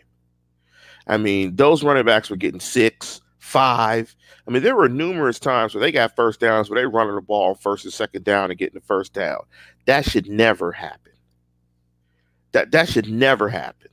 [1.07, 4.15] I mean, those running backs were getting six, five.
[4.47, 7.21] I mean, there were numerous times where they got first downs where they running the
[7.21, 9.41] ball first and second down and getting the first down.
[9.85, 11.13] That should never happen.
[12.53, 13.89] That that should never happen.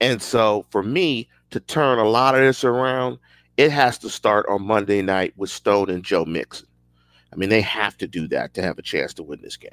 [0.00, 3.18] And so for me to turn a lot of this around,
[3.56, 6.67] it has to start on Monday night with Stone and Joe Mixon.
[7.32, 9.70] I mean, they have to do that to have a chance to win this game.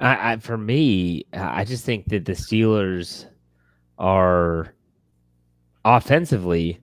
[0.00, 3.26] I, I for me, I just think that the Steelers
[3.98, 4.74] are
[5.84, 6.80] offensively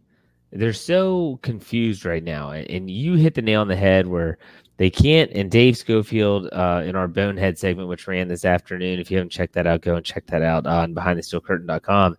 [0.53, 4.37] they're so confused right now and you hit the nail on the head where
[4.77, 9.11] they can't and dave schofield uh, in our bonehead segment which ran this afternoon if
[9.11, 12.15] you haven't checked that out go and check that out on behindthesteelcurtain.com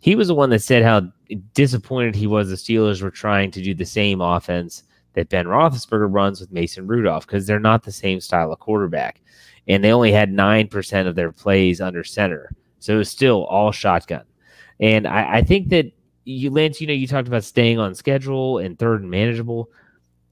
[0.00, 1.02] he was the one that said how
[1.54, 6.12] disappointed he was the steelers were trying to do the same offense that ben roethlisberger
[6.12, 9.20] runs with mason rudolph because they're not the same style of quarterback
[9.66, 13.72] and they only had 9% of their plays under center so it was still all
[13.72, 14.24] shotgun
[14.80, 15.92] and I, I think that
[16.24, 19.70] you Lance, you know, you talked about staying on schedule and third and manageable.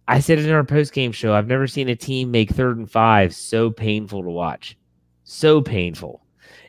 [0.08, 1.34] I said it in our post game show.
[1.34, 4.76] I've never seen a team make third and five so painful to watch.
[5.24, 6.24] So painful.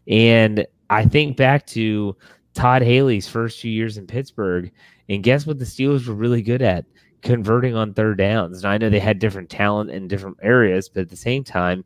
[0.07, 2.15] And I think back to
[2.53, 4.71] Todd Haley's first few years in Pittsburgh.
[5.09, 6.85] And guess what the Steelers were really good at?
[7.23, 8.57] Converting on third downs.
[8.57, 11.83] And I know they had different talent in different areas, but at the same time,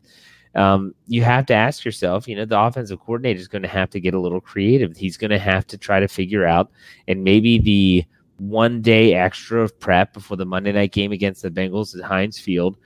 [0.55, 3.91] um, you have to ask yourself, you know, the offensive coordinator is going to have
[3.91, 4.97] to get a little creative.
[4.97, 6.71] He's going to have to try to figure out,
[7.07, 8.05] and maybe the
[8.37, 12.39] one day extra of prep before the Monday night game against the Bengals at Heinz
[12.39, 12.77] Field.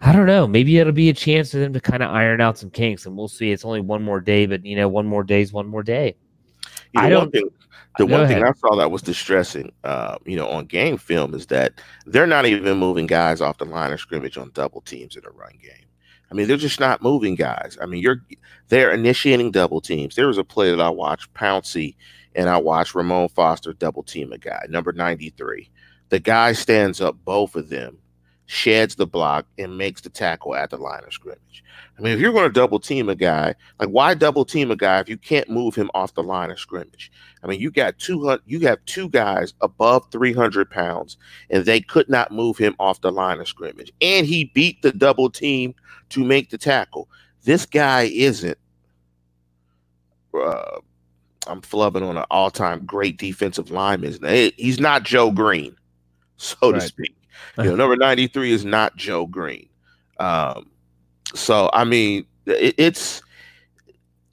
[0.00, 0.46] I don't know.
[0.46, 3.16] Maybe it'll be a chance for them to kind of iron out some kinks, and
[3.16, 3.50] we'll see.
[3.50, 6.16] It's only one more day, but you know, one more day is one more day.
[6.96, 7.32] I don't.
[7.32, 7.48] Thing,
[7.98, 11.46] the one thing I saw that was distressing, uh, you know, on game film is
[11.46, 11.74] that
[12.06, 15.30] they're not even moving guys off the line of scrimmage on double teams in a
[15.30, 15.86] run game.
[16.30, 17.78] I mean, they're just not moving guys.
[17.80, 18.22] I mean, you're
[18.68, 20.16] they're initiating double teams.
[20.16, 21.94] There was a play that I watched, Pouncey
[22.34, 25.70] and I watched Ramon Foster double team a guy, number 93.
[26.08, 27.98] The guy stands up both of them,
[28.46, 31.64] sheds the block, and makes the tackle at the line of scrimmage.
[31.98, 34.76] I mean, if you're going to double team a guy, like why double team a
[34.76, 37.10] guy if you can't move him off the line of scrimmage?
[37.42, 41.16] I mean, you got 200, you have two guys above 300 pounds,
[41.50, 43.92] and they could not move him off the line of scrimmage.
[44.00, 45.74] And he beat the double team
[46.10, 47.08] to make the tackle.
[47.44, 48.58] This guy isn't.
[50.34, 50.80] Uh,
[51.46, 54.18] I'm flubbing on an all-time great defensive lineman.
[54.56, 55.76] He's not Joe Greene,
[56.36, 56.80] so right.
[56.80, 57.14] to speak.
[57.58, 59.68] You know, number 93 is not Joe Greene.
[60.18, 60.70] Um,
[61.34, 63.22] so I mean, it, it's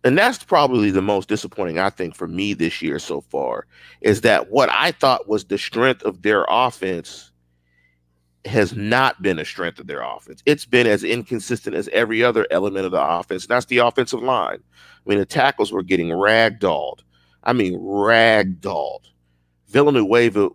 [0.04, 3.68] and that's probably the most disappointing I think for me this year so far
[4.02, 7.32] is that what I thought was the strength of their offense
[8.46, 10.42] has not been a strength of their offense.
[10.48, 13.46] It's been as inconsistent as every other element of the offense.
[13.46, 14.58] That's the offensive line.
[14.58, 17.02] I mean, the tackles were getting ragdolled.
[17.44, 19.06] I mean, ragdolled.
[19.68, 20.50] Villanueva,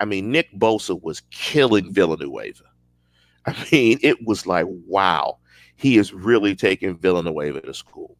[0.00, 1.92] I mean, Nick Bosa was killing mm-hmm.
[1.94, 2.64] Villanueva.
[3.46, 5.38] I mean, it was like, wow
[5.78, 8.16] he is really taking Villanueva to school.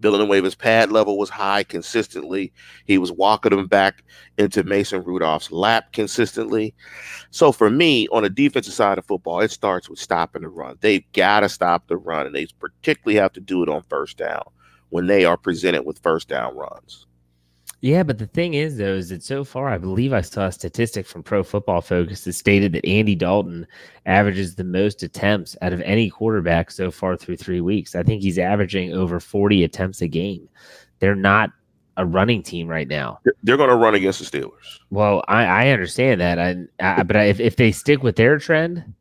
[0.00, 2.52] Villanueva's pad level was high consistently.
[2.86, 4.02] He was walking them back
[4.38, 6.74] into Mason Rudolph's lap consistently.
[7.30, 10.78] So for me, on the defensive side of football, it starts with stopping the run.
[10.80, 14.16] They've got to stop the run, and they particularly have to do it on first
[14.16, 14.44] down
[14.88, 17.06] when they are presented with first down runs.
[17.84, 20.52] Yeah, but the thing is, though, is that so far, I believe I saw a
[20.52, 23.66] statistic from Pro Football Focus that stated that Andy Dalton
[24.06, 27.94] averages the most attempts out of any quarterback so far through three weeks.
[27.94, 30.48] I think he's averaging over 40 attempts a game.
[31.00, 31.50] They're not
[31.98, 33.20] a running team right now.
[33.42, 34.78] They're going to run against the Steelers.
[34.88, 36.38] Well, I, I understand that.
[36.38, 38.94] I, I but I, if, if they stick with their trend,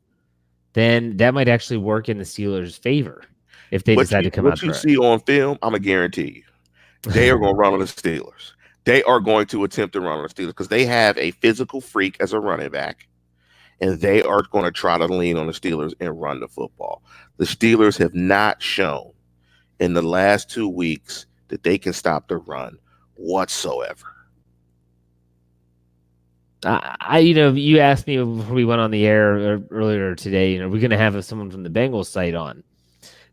[0.73, 3.23] then that might actually work in the Steelers' favor
[3.71, 4.61] if they what decide you, to come what out.
[4.61, 7.71] What you see on film, I'm going to guarantee you, they are going to run
[7.71, 8.51] on the Steelers
[8.85, 11.81] they are going to attempt to run on the Steelers because they have a physical
[11.81, 13.07] freak as a running back,
[13.79, 17.03] and they are going to try to lean on the Steelers and run the football.
[17.37, 19.11] The Steelers have not shown
[19.79, 22.77] in the last two weeks that they can stop the run
[23.15, 24.07] whatsoever.
[26.65, 30.53] I, you know, you asked me before we went on the air er, earlier today.
[30.53, 32.63] You know, we're going to have someone from the Bengals site on.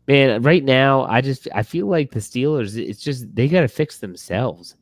[0.07, 2.75] Man, right now, I just I feel like the Steelers.
[2.75, 4.75] It's just they got to fix themselves.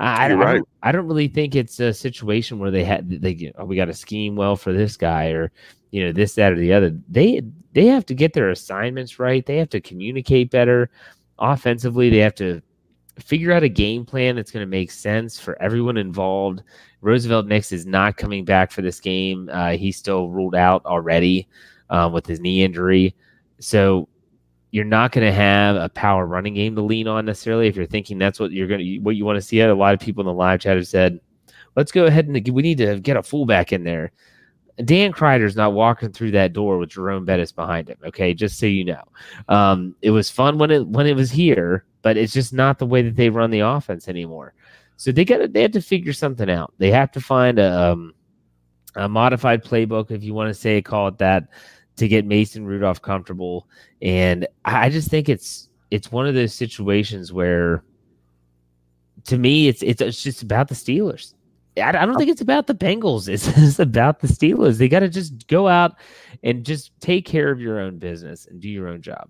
[0.00, 0.54] I, I, right.
[0.54, 3.84] Don't, I don't really think it's a situation where they had they oh, we got
[3.84, 5.52] to scheme well for this guy or
[5.90, 6.96] you know this that or the other.
[7.08, 7.42] They
[7.74, 9.44] they have to get their assignments right.
[9.44, 10.90] They have to communicate better
[11.38, 12.08] offensively.
[12.08, 12.62] They have to
[13.18, 16.62] figure out a game plan that's going to make sense for everyone involved.
[17.02, 19.50] Roosevelt Nix is not coming back for this game.
[19.52, 21.46] Uh, he's still ruled out already
[21.90, 23.14] um, with his knee injury.
[23.60, 24.08] So
[24.70, 27.66] you're not going to have a power running game to lean on necessarily.
[27.66, 29.94] If you're thinking that's what you're going to, what you want to see, a lot
[29.94, 31.20] of people in the live chat have said,
[31.76, 34.12] let's go ahead and we need to get a fullback in there.
[34.84, 37.98] Dan Kreider's not walking through that door with Jerome Bettis behind him.
[38.06, 39.02] Okay, just so you know,
[39.48, 42.86] um, it was fun when it when it was here, but it's just not the
[42.86, 44.54] way that they run the offense anymore.
[44.96, 46.72] So they got they have to figure something out.
[46.78, 48.14] They have to find a um,
[48.96, 51.48] a modified playbook, if you want to say call it that,
[52.00, 53.68] to get Mason Rudolph comfortable.
[54.00, 57.84] And I just think it's it's one of those situations where,
[59.24, 61.34] to me, it's it's, it's just about the Steelers.
[61.76, 63.28] I, I don't think it's about the Bengals.
[63.62, 64.78] It's, about the Steelers.
[64.78, 65.96] They got to just go out
[66.42, 69.28] and just take care of your own business and do your own job.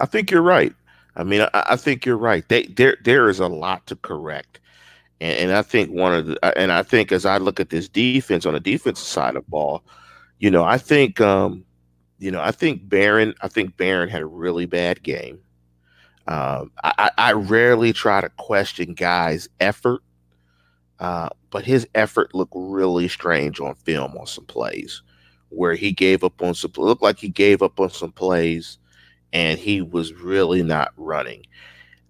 [0.00, 0.72] I think you're right.
[1.14, 2.48] I mean, I, I think you're right.
[2.48, 4.60] They, there there is a lot to correct,
[5.20, 7.86] and, and, I think one of the and I think as I look at this
[7.86, 9.84] defense on the defensive side of ball,
[10.44, 11.64] you know, I think um,
[12.18, 13.34] you know, I think Barron.
[13.40, 15.38] I think Barron had a really bad game.
[16.26, 20.00] Um, I, I rarely try to question guys' effort
[21.00, 25.02] uh, but his effort looked really strange on film on some plays
[25.50, 28.78] where he gave up on some looked like he gave up on some plays
[29.32, 31.44] and he was really not running.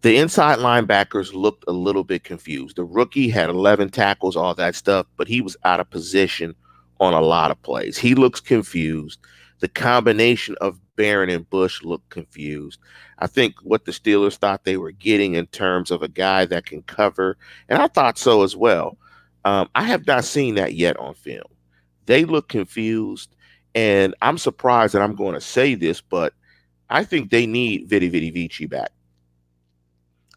[0.03, 2.77] The inside linebackers looked a little bit confused.
[2.77, 6.55] The rookie had 11 tackles, all that stuff, but he was out of position
[7.01, 7.99] on a lot of plays.
[7.99, 9.19] He looks confused.
[9.61, 12.79] The combination of Barron and Bush looked confused.
[13.19, 16.67] I think what the Steelers thought they were getting in terms of a guy that
[16.67, 17.37] can cover,
[17.69, 18.99] and I thought so as well.
[19.45, 21.47] Um, I have not seen that yet on film.
[22.07, 23.35] They look confused,
[23.75, 26.35] and I'm surprised that I'm going to say this, but
[26.91, 28.91] I think they need Vidi Vidi Vici back.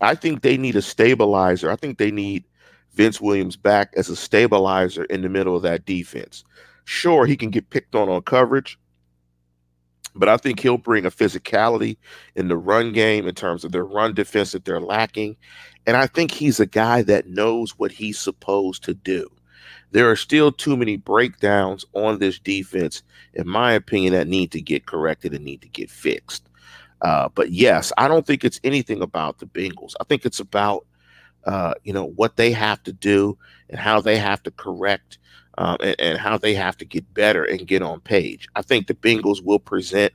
[0.02, 1.72] I think they need a stabilizer.
[1.72, 2.44] I think they need
[2.98, 6.44] Vince Williams back as a stabilizer in the middle of that defense.
[6.84, 8.80] Sure, he can get picked on on coverage,
[10.16, 11.98] but I think he'll bring a physicality
[12.36, 15.38] in the run game in terms of their run defense that they're lacking.
[15.86, 19.30] And I think he's a guy that knows what he's supposed to do.
[19.92, 23.04] There are still too many breakdowns on this defense,
[23.36, 26.50] in my opinion, that need to get corrected and need to get fixed.
[27.02, 29.94] Uh, but yes, I don't think it's anything about the Bengals.
[30.02, 30.86] I think it's about
[31.46, 33.38] uh, you know what they have to do
[33.70, 35.18] and how they have to correct
[35.58, 38.48] um, and, and, how they have to get better and get on page.
[38.56, 40.14] I think the Bengals will present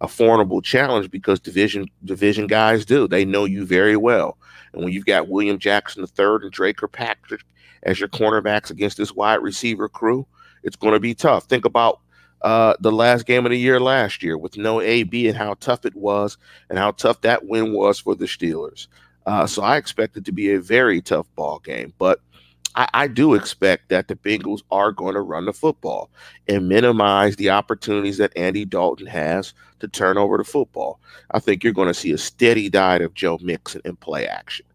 [0.00, 3.06] a formidable challenge because division division guys do.
[3.06, 4.36] They know you very well.
[4.72, 7.42] And when you've got William Jackson III and Dre Kirkpatrick
[7.84, 10.26] as your cornerbacks against this wide receiver crew,
[10.62, 11.44] it's going to be tough.
[11.44, 12.00] Think about
[12.42, 15.84] uh, the last game of the year last year with no AB and how tough
[15.84, 16.36] it was
[16.68, 18.88] and how tough that win was for the Steelers.
[19.26, 21.92] Uh, so I expect it to be a very tough ball game.
[21.98, 22.20] But–
[22.74, 26.10] I, I, do expect that the Bengals are going to run the football
[26.48, 31.00] and minimize the opportunities that Andy Dalton has to turn over the football.
[31.32, 34.66] I think you're going to see a steady diet of Joe Mixon in play action.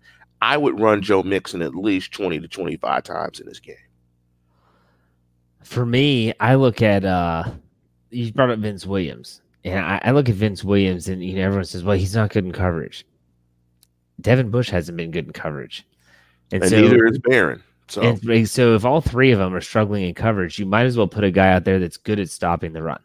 [0.41, 3.75] I would run Joe Mixon at least 20 to 25 times in this game.
[5.63, 7.43] For me, I look at uh
[8.09, 9.41] you brought up Vince Williams.
[9.65, 12.29] And I, I look at Vince Williams and you know everyone says, Well, he's not
[12.29, 13.05] good in coverage.
[14.21, 15.85] Devin Bush hasn't been good in coverage.
[16.51, 17.63] And, and so, neither is Barron.
[17.89, 20.97] So, and so if all three of them are struggling in coverage, you might as
[20.97, 22.99] well put a guy out there that's good at stopping the run.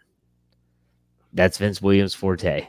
[1.32, 2.66] That's Vince Williams' forte.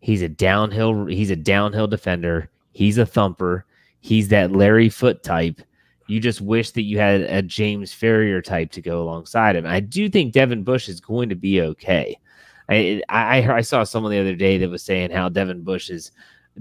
[0.00, 1.06] He's a downhill.
[1.06, 2.50] He's a downhill defender.
[2.72, 3.64] He's a thumper.
[4.00, 5.60] He's that Larry Foote type.
[6.06, 9.66] You just wish that you had a James Farrior type to go alongside him.
[9.66, 12.18] I do think Devin Bush is going to be okay.
[12.68, 16.12] I, I I saw someone the other day that was saying how Devin Bush is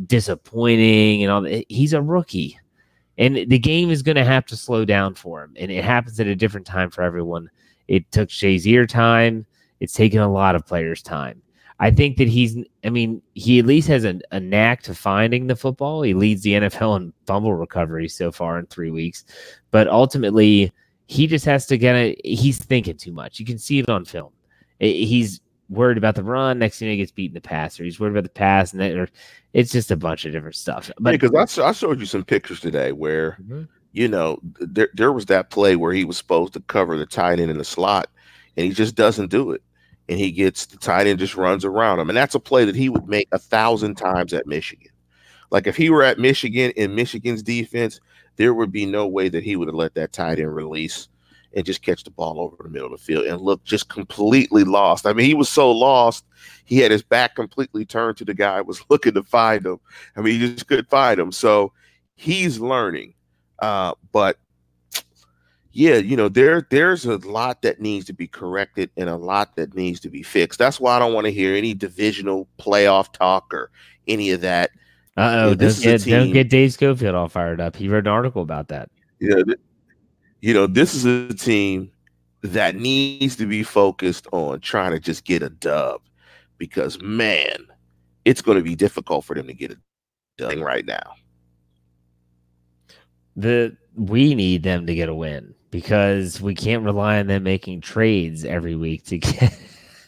[0.05, 1.65] disappointing and all that.
[1.69, 2.59] He's a rookie
[3.17, 5.53] and the game is going to have to slow down for him.
[5.57, 7.49] And it happens at a different time for everyone.
[7.87, 9.45] It took Shazier time.
[9.79, 11.41] It's taken a lot of players' time.
[11.79, 15.47] I think that he's, I mean, he at least has a, a knack to finding
[15.47, 16.01] the football.
[16.01, 19.25] He leads the NFL in fumble recovery so far in three weeks.
[19.69, 20.71] But ultimately,
[21.05, 22.21] he just has to get it.
[22.25, 23.39] He's thinking too much.
[23.39, 24.31] You can see it on film.
[24.79, 25.39] He's
[25.69, 26.59] worried about the run.
[26.59, 29.09] Next thing he gets beat in the pass, or he's worried about the pass, and
[29.53, 30.91] it's just a bunch of different stuff.
[30.99, 33.63] But because I, I showed you some pictures today where mm-hmm.
[33.91, 37.39] you know there there was that play where he was supposed to cover the tight
[37.39, 38.07] end in the slot,
[38.55, 39.61] and he just doesn't do it,
[40.09, 42.75] and he gets the tight end just runs around him, and that's a play that
[42.75, 44.91] he would make a thousand times at Michigan.
[45.49, 47.99] Like if he were at Michigan in Michigan's defense,
[48.35, 51.07] there would be no way that he would have let that tight end release
[51.55, 54.63] and just catch the ball over the middle of the field and look just completely
[54.63, 55.05] lost.
[55.05, 56.25] I mean, he was so lost,
[56.65, 59.79] he had his back completely turned to the guy was looking to find him.
[60.15, 61.31] I mean, he just couldn't find him.
[61.31, 61.71] So
[62.15, 63.13] he's learning.
[63.59, 64.37] Uh, but
[65.71, 69.55] yeah, you know, there there's a lot that needs to be corrected and a lot
[69.57, 70.57] that needs to be fixed.
[70.57, 73.69] That's why I don't want to hear any divisional playoff talk or
[74.07, 74.71] any of that.
[75.15, 77.75] Uh oh, don't, get, don't get Dave Schofield all fired up.
[77.75, 78.89] He wrote an article about that.
[79.19, 79.41] Yeah,
[80.41, 81.91] you know, this is a team
[82.41, 86.01] that needs to be focused on trying to just get a dub
[86.57, 87.65] because man,
[88.25, 89.77] it's going to be difficult for them to get a
[90.37, 91.13] dub right now.
[93.35, 97.81] The we need them to get a win because we can't rely on them making
[97.81, 99.59] trades every week to get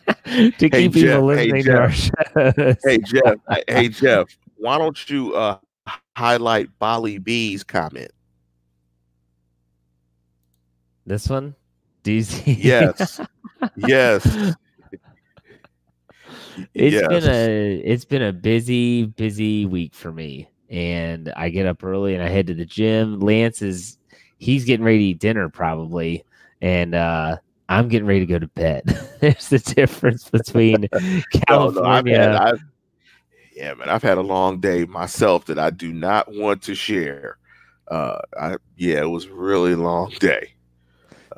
[0.25, 2.75] to keep hey, people Jeff, listening hey, to our shows.
[2.83, 3.35] Hey Jeff,
[3.67, 4.27] hey Jeff,
[4.57, 5.57] why don't you uh,
[6.15, 8.11] highlight Bali B's comment?
[11.09, 11.55] This one?
[12.05, 12.21] See?
[12.45, 13.19] Yes.
[13.75, 14.23] yes.
[16.75, 17.07] It's yes.
[17.07, 20.51] been a it's been a busy, busy week for me.
[20.69, 23.19] And I get up early and I head to the gym.
[23.21, 23.97] Lance is
[24.37, 26.23] he's getting ready to eat dinner probably.
[26.61, 27.37] And uh
[27.69, 28.83] I'm getting ready to go to bed.
[29.19, 30.87] There's the difference between
[31.47, 31.47] California.
[31.49, 32.63] No, no, I've had, I've,
[33.55, 37.39] yeah, man, I've had a long day myself that I do not want to share.
[37.87, 40.53] Uh, I yeah, it was a really long day.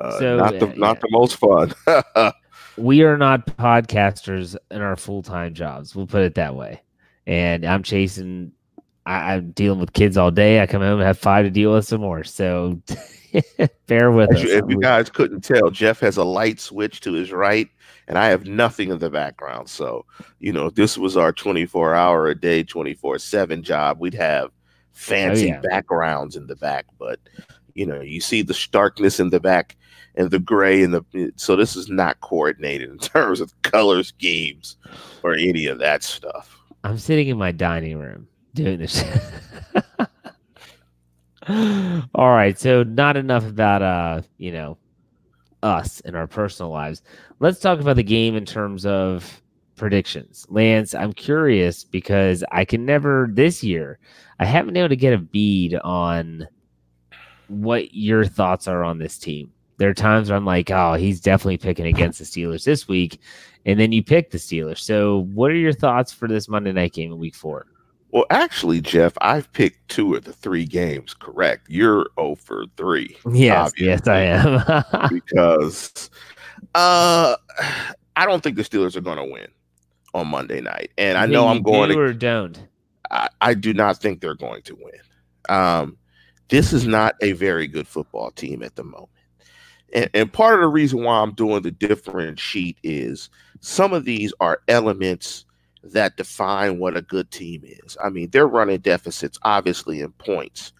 [0.02, 1.72] Uh, so, not the uh, not the most fun.
[2.76, 5.94] we are not podcasters in our full time jobs.
[5.94, 6.82] We'll put it that way.
[7.26, 8.52] And I'm chasing.
[9.06, 10.60] I, am dealing with kids all day.
[10.60, 12.24] I come home and have five to deal with some more.
[12.24, 12.80] So
[13.86, 14.42] bear with us.
[14.42, 17.68] if you guys couldn't tell, Jeff has a light switch to his right,
[18.08, 19.68] and I have nothing in the background.
[19.68, 20.04] So
[20.40, 24.50] you know, this was our 24 hour a day, 24 seven job, we'd have
[24.92, 25.60] fancy oh, yeah.
[25.60, 26.86] backgrounds in the back.
[26.98, 27.20] But
[27.74, 29.76] you know, you see the starkness in the back
[30.14, 34.76] and the gray and the so this is not coordinated in terms of color schemes
[35.22, 36.58] or any of that stuff.
[36.84, 39.04] I'm sitting in my dining room doing this.
[42.14, 44.78] All right, so not enough about uh, you know,
[45.62, 47.02] us and our personal lives.
[47.40, 49.42] Let's talk about the game in terms of
[49.76, 50.46] predictions.
[50.48, 53.98] Lance, I'm curious because I can never this year
[54.38, 56.46] I haven't been able to get a bead on
[57.52, 61.20] what your thoughts are on this team there are times where I'm like, oh, he's
[61.20, 63.20] definitely picking against the Steelers this week.
[63.66, 64.78] And then you pick the Steelers.
[64.78, 67.66] So, what are your thoughts for this Monday night game in week four?
[68.12, 71.66] Well, actually, Jeff, I've picked two of the three games correct.
[71.68, 73.16] You're 0 for 3.
[73.32, 75.08] Yes, obviously, yes, I am.
[75.10, 76.10] because
[76.76, 77.34] uh,
[78.14, 79.48] I don't think the Steelers are going to win
[80.14, 80.92] on Monday night.
[80.96, 82.00] And I know I'm going do to.
[82.02, 82.68] or don't?
[83.10, 85.00] I, I do not think they're going to win.
[85.48, 85.96] Um,
[86.52, 89.08] this is not a very good football team at the moment.
[89.94, 93.30] And, and part of the reason why I'm doing the different sheet is
[93.60, 95.46] some of these are elements
[95.82, 97.96] that define what a good team is.
[98.04, 100.74] I mean, they're running deficits, obviously, in points,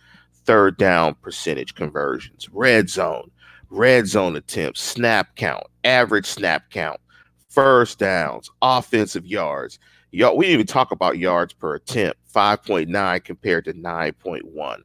[0.44, 3.30] third down percentage conversions, red zone,
[3.70, 7.00] red zone attempts, snap count, average snap count,
[7.48, 9.78] first downs, offensive yards.
[10.10, 14.82] Y'all, we didn't even talk about yards per attempt, 5.9 compared to 9.1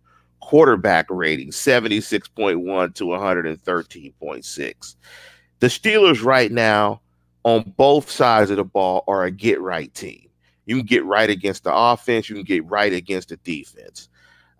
[0.47, 4.95] quarterback rating 76.1 to 113.6.
[5.59, 7.01] The Steelers right now
[7.43, 10.29] on both sides of the ball are a get right team.
[10.65, 14.07] You can get right against the offense, you can get right against the defense.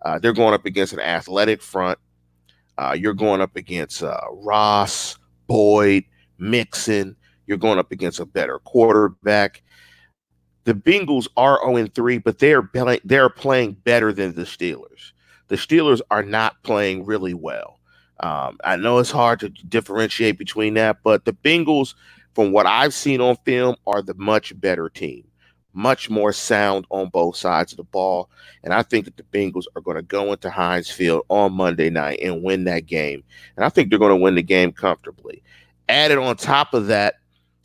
[0.04, 1.98] Uh, they're going up against an athletic front.
[2.76, 5.16] Uh, you're going up against uh, Ross,
[5.46, 6.04] Boyd,
[6.36, 7.16] Mixon.
[7.46, 9.62] You're going up against a better quarterback.
[10.64, 12.70] The Bengals are 0 3, but they're
[13.04, 15.12] they're playing better than the Steelers
[15.48, 17.78] the Steelers are not playing really well.
[18.20, 21.94] Um, I know it's hard to differentiate between that, but the Bengals,
[22.34, 25.24] from what I've seen on film, are the much better team,
[25.72, 28.28] much more sound on both sides of the ball.
[28.64, 31.90] And I think that the Bengals are going to go into Heinz Field on Monday
[31.90, 33.22] night and win that game.
[33.56, 35.42] And I think they're going to win the game comfortably.
[35.88, 37.14] Added on top of that,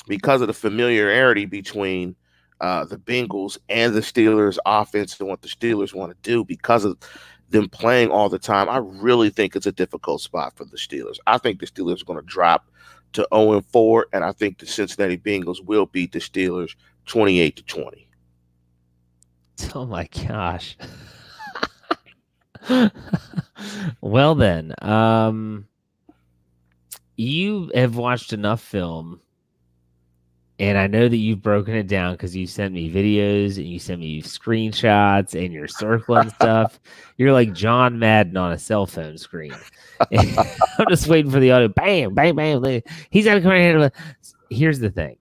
[0.08, 2.16] because of the familiarity between
[2.62, 6.86] uh, the Bengals and the Steelers offense and what the Steelers want to do, because
[6.86, 6.98] of
[7.50, 11.18] them playing all the time, I really think it's a difficult spot for the Steelers.
[11.28, 12.70] I think the Steelers are going to drop
[13.14, 16.76] to 0 and 4, and I think the Cincinnati Bengals will beat the Steelers
[17.06, 18.08] 28 to 20.
[19.76, 20.76] Oh my gosh.
[24.02, 25.68] well then, um
[27.16, 29.22] you have watched enough film
[30.64, 33.80] and I know that you've broken it down because you sent me videos and you
[33.80, 36.80] sent me screenshots and you're circling stuff.
[37.18, 39.54] You're like John Madden on a cell phone screen.
[40.00, 41.68] I'm just waiting for the audio.
[41.68, 42.82] Bam, bam, bam.
[43.12, 43.92] He's got to come here.
[44.50, 45.18] Here's the thing.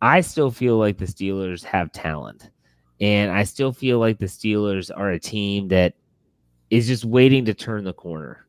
[0.00, 2.50] I still feel like the Steelers have talent.
[3.00, 5.94] And I still feel like the Steelers are a team that
[6.70, 8.43] is just waiting to turn the corner.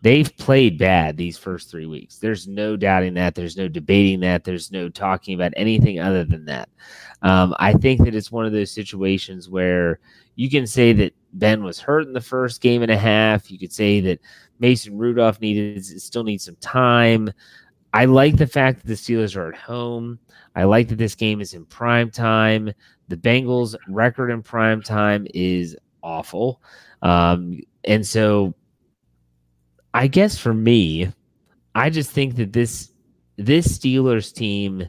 [0.00, 2.18] They've played bad these first three weeks.
[2.18, 3.34] There's no doubting that.
[3.34, 4.44] There's no debating that.
[4.44, 6.68] There's no talking about anything other than that.
[7.22, 9.98] Um, I think that it's one of those situations where
[10.36, 13.50] you can say that Ben was hurt in the first game and a half.
[13.50, 14.20] You could say that
[14.60, 17.30] Mason Rudolph needed still needs some time.
[17.92, 20.20] I like the fact that the Steelers are at home.
[20.54, 22.70] I like that this game is in prime time.
[23.08, 26.62] The Bengals' record in prime time is awful.
[27.02, 28.54] Um, and so
[29.94, 31.12] I guess for me,
[31.74, 32.90] I just think that this
[33.36, 34.88] this Steelers team,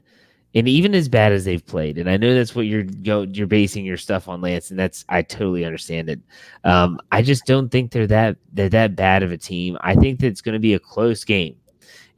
[0.55, 3.47] and even as bad as they've played, and I know that's what you're go, you're
[3.47, 6.19] basing your stuff on, Lance, and that's I totally understand it.
[6.63, 9.77] Um, I just don't think they're that they're that bad of a team.
[9.81, 11.55] I think that it's going to be a close game.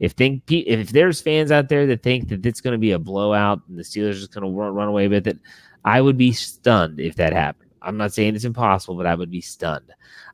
[0.00, 2.98] If think if there's fans out there that think that it's going to be a
[2.98, 5.38] blowout and the Steelers are just going to run away with it,
[5.84, 7.70] I would be stunned if that happened.
[7.82, 9.92] I'm not saying it's impossible, but I would be stunned.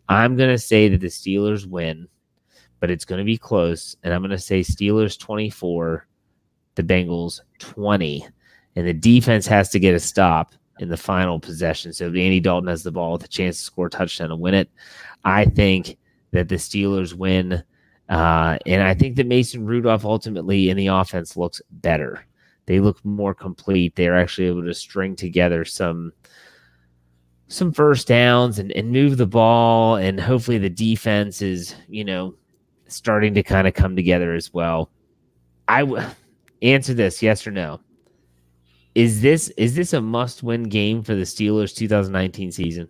[0.09, 2.09] I'm going to say that the Steelers win,
[2.81, 3.97] but it's going to be close.
[4.03, 6.07] And I'm going to say Steelers 24,
[6.75, 8.27] the Bengals 20.
[8.77, 11.93] And the defense has to get a stop in the final possession.
[11.93, 14.41] So if Andy Dalton has the ball with a chance to score a touchdown and
[14.41, 14.71] win it.
[15.25, 15.99] I think
[16.31, 17.65] that the Steelers win.
[18.09, 22.25] Uh, and I think that Mason Rudolph ultimately in the offense looks better
[22.69, 23.97] they look more complete.
[23.97, 26.13] They're actually able to string together some
[27.49, 32.35] some first downs and, and move the ball and hopefully the defense is, you know,
[32.89, 34.91] starting to kind of come together as well.
[35.69, 36.03] I w-
[36.63, 37.81] answer this yes or no.
[38.95, 42.89] Is this is this a must-win game for the Steelers 2019 season?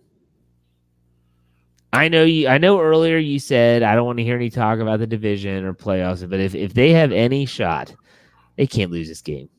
[1.91, 4.79] I know you I know earlier you said I don't want to hear any talk
[4.79, 7.93] about the division or playoffs, but if, if they have any shot,
[8.55, 9.49] they can't lose this game.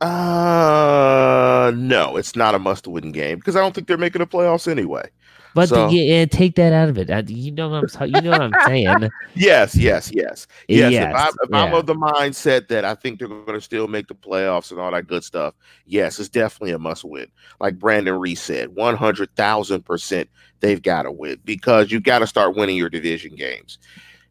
[0.00, 4.68] Uh, no, it's not a must-win game because I don't think they're making the playoffs
[4.68, 5.08] anyway.
[5.56, 7.30] But so, the, yeah, take that out of it.
[7.30, 8.14] You know what I'm.
[8.14, 9.08] You know what I'm saying.
[9.34, 10.46] yes, yes, yes, yes.
[10.68, 11.64] yes if, I, if yeah.
[11.64, 14.78] I'm of the mindset that I think they're going to still make the playoffs and
[14.78, 15.54] all that good stuff,
[15.86, 17.28] yes, it's definitely a must-win.
[17.58, 20.28] Like Brandon Reese said, one hundred thousand percent,
[20.60, 23.78] they've got to win because you've got to start winning your division games.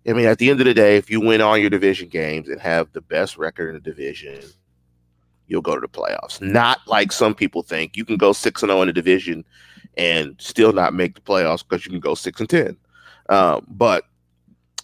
[0.07, 2.49] I mean, at the end of the day, if you win all your division games
[2.49, 4.43] and have the best record in the division,
[5.47, 6.39] you'll go to the playoffs.
[6.39, 9.43] Not like some people think you can go six and zero oh in the division
[9.97, 12.77] and still not make the playoffs because you can go six and ten.
[13.29, 14.05] Um, but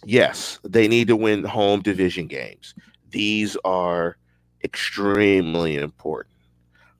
[0.04, 2.74] yes, they need to win home division games.
[3.10, 4.16] These are
[4.64, 6.34] extremely important.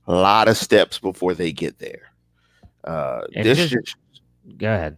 [0.07, 2.11] A lot of steps before they get there.
[2.83, 3.95] Uh, this just, just,
[4.57, 4.97] go ahead.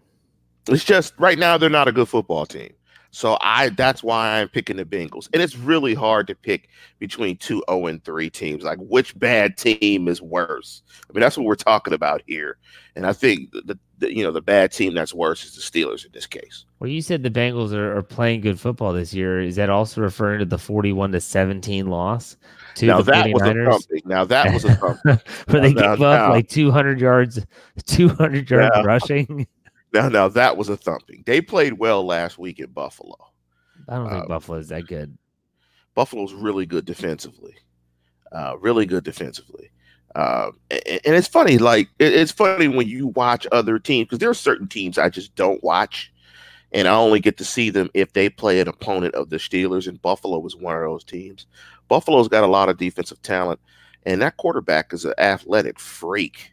[0.68, 2.74] It's just right now they're not a good football team.
[3.16, 5.30] So I that's why I'm picking the Bengals.
[5.32, 6.68] And it's really hard to pick
[6.99, 8.63] between two 0 and 3 teams.
[8.66, 10.84] Like which bad team is worse?
[11.09, 12.57] I mean, that's what we're talking about here.
[12.93, 16.05] And I think the, the you know the bad team that's worse is the Steelers
[16.05, 16.66] in this case.
[16.80, 19.39] Well, you said the Bengals are, are playing good football this year.
[19.39, 22.36] Is that also referring to the 41 to 17 loss?
[22.76, 23.34] To now the that 49ers?
[23.34, 24.01] was a thumping.
[24.03, 25.20] Now that was a thumping.
[25.47, 26.30] Where they now, gave now, up now.
[26.32, 27.45] like 200 yards,
[27.86, 29.47] 200 yards rushing.
[29.96, 31.24] Now, now that was a thumping.
[31.26, 33.16] They played well last week at Buffalo.
[33.88, 35.18] I don't think um, Buffalo is that good.
[35.93, 37.56] Buffalo's really good defensively,
[38.34, 39.72] uh, really good defensively.
[40.16, 44.20] Um, and, and, it's funny, like it, it's funny when you watch other teams because
[44.20, 46.12] there are certain teams I just don't watch,
[46.74, 49.88] and I only get to see them if they play an opponent of the Steelers.
[49.88, 51.48] And Buffalo was one of those teams.
[51.88, 53.62] Buffalo's got a lot of defensive talent,
[54.04, 56.52] and that quarterback is an athletic freak.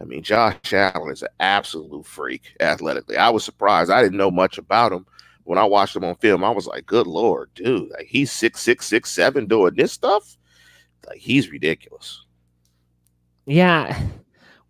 [0.00, 3.16] I mean, Josh Allen is an absolute freak athletically.
[3.16, 3.90] I was surprised.
[3.90, 5.06] I didn't know much about him.
[5.44, 7.90] When I watched him on film, I was like, good Lord, dude.
[7.90, 10.36] Like he's six, six, six, seven doing this stuff.
[11.06, 12.24] Like he's ridiculous.
[13.46, 13.98] Yeah.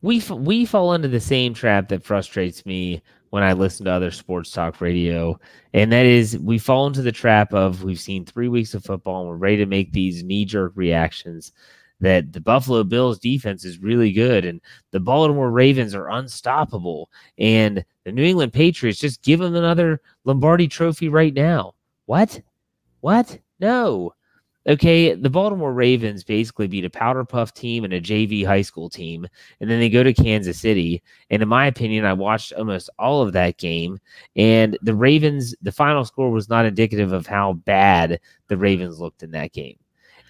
[0.02, 4.12] We we fall into the same trap that frustrates me when I listen to other
[4.12, 5.38] sports talk radio.
[5.74, 9.22] And that is we fall into the trap of we've seen three weeks of football
[9.22, 11.52] and we're ready to make these knee jerk reactions
[12.00, 17.84] that the Buffalo Bills defense is really good and the Baltimore Ravens are unstoppable and
[18.04, 21.74] the New England Patriots just give them another Lombardi trophy right now.
[22.06, 22.40] What?
[23.00, 23.38] What?
[23.60, 24.14] No.
[24.68, 28.90] Okay, the Baltimore Ravens basically beat a powder puff team and a JV high school
[28.90, 29.26] team,
[29.60, 31.02] and then they go to Kansas City.
[31.30, 33.98] And in my opinion, I watched almost all of that game,
[34.36, 39.22] and the Ravens, the final score was not indicative of how bad the Ravens looked
[39.22, 39.78] in that game.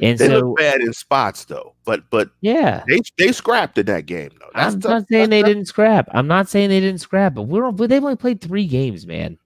[0.01, 3.87] And they so, look bad in spots though, but but yeah, they they scrapped in
[3.87, 4.51] that game though.
[4.55, 5.49] That's I'm tough- not saying they tough.
[5.49, 6.09] didn't scrap.
[6.13, 9.39] I'm not saying they didn't scrap, but we're but they've only played three games, man.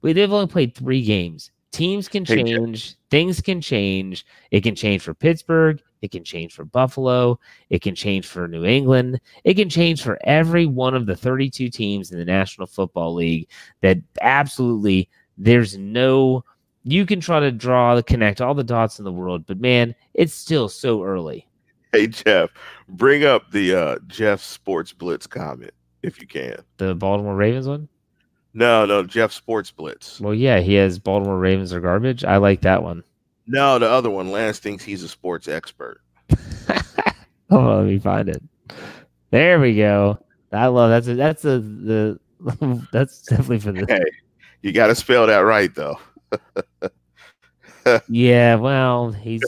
[0.00, 1.50] We they've only played three games.
[1.70, 4.26] Teams can Hey, change, things can change.
[4.50, 7.38] It can change for Pittsburgh, it can change for Buffalo,
[7.70, 11.70] it can change for New England, it can change for every one of the 32
[11.70, 13.48] teams in the National Football League.
[13.80, 16.44] That absolutely there's no
[16.84, 19.94] you can try to draw the connect all the dots in the world, but man,
[20.14, 21.46] it's still so early.
[21.92, 22.50] Hey Jeff,
[22.88, 25.72] bring up the uh Jeff Sports Blitz comment
[26.02, 26.56] if you can.
[26.78, 27.88] The Baltimore Ravens one?
[28.54, 30.20] No, no, Jeff Sports Blitz.
[30.20, 32.24] Well, yeah, he has Baltimore Ravens are garbage.
[32.24, 33.02] I like that one.
[33.46, 34.30] No, the other one.
[34.30, 36.00] Lance thinks he's a sports expert.
[37.52, 38.42] Oh, let me find it.
[39.30, 40.18] There we go.
[40.52, 42.18] I love that's a, that's a, the
[42.92, 44.02] that's definitely for the Hey,
[44.62, 45.98] you got to spell that right though.
[48.08, 48.54] Yeah.
[48.56, 49.42] Well, he's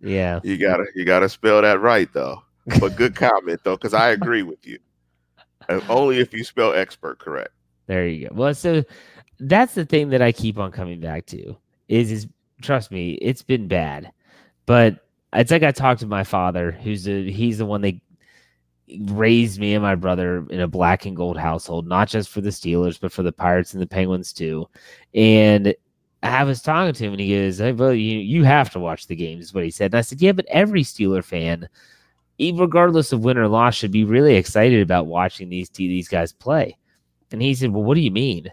[0.00, 0.40] yeah.
[0.44, 2.42] You gotta you gotta spell that right though.
[2.80, 4.78] But good comment though, because I agree with you.
[5.68, 7.50] And only if you spell expert correct.
[7.86, 8.34] There you go.
[8.34, 8.84] Well, so
[9.38, 11.56] that's the thing that I keep on coming back to
[11.88, 12.26] is is
[12.62, 14.10] trust me, it's been bad,
[14.66, 17.94] but it's like I talked to my father, who's a he's the one that
[19.10, 22.50] raised me and my brother in a black and gold household, not just for the
[22.50, 24.68] Steelers, but for the Pirates and the Penguins too.
[25.14, 25.74] And
[26.32, 29.06] I was talking to him, and he goes, hey, "Well, you you have to watch
[29.06, 29.92] the games," is what he said.
[29.92, 31.68] And I said, "Yeah, but every Steeler fan."
[32.38, 36.76] Regardless of win or loss, should be really excited about watching these these guys play.
[37.32, 38.46] And he said, Well, what do you mean?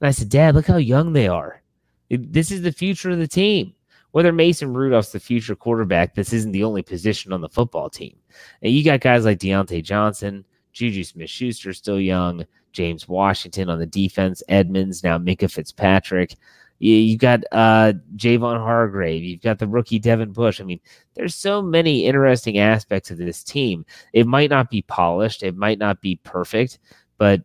[0.00, 1.62] And I said, Dad, look how young they are.
[2.10, 3.74] This is the future of the team.
[4.12, 8.16] Whether Mason Rudolph's the future quarterback, this isn't the only position on the football team.
[8.62, 13.78] And you got guys like Diontae Johnson, Juju Smith Schuster, still young, James Washington on
[13.78, 16.36] the defense, Edmunds, now Minkah Fitzpatrick.
[16.78, 19.22] You, you got uh, Javon Hargrave.
[19.24, 20.60] You've got the rookie Devin Bush.
[20.60, 20.80] I mean,
[21.14, 23.84] there's so many interesting aspects of this team.
[24.12, 26.78] It might not be polished, it might not be perfect,
[27.18, 27.42] but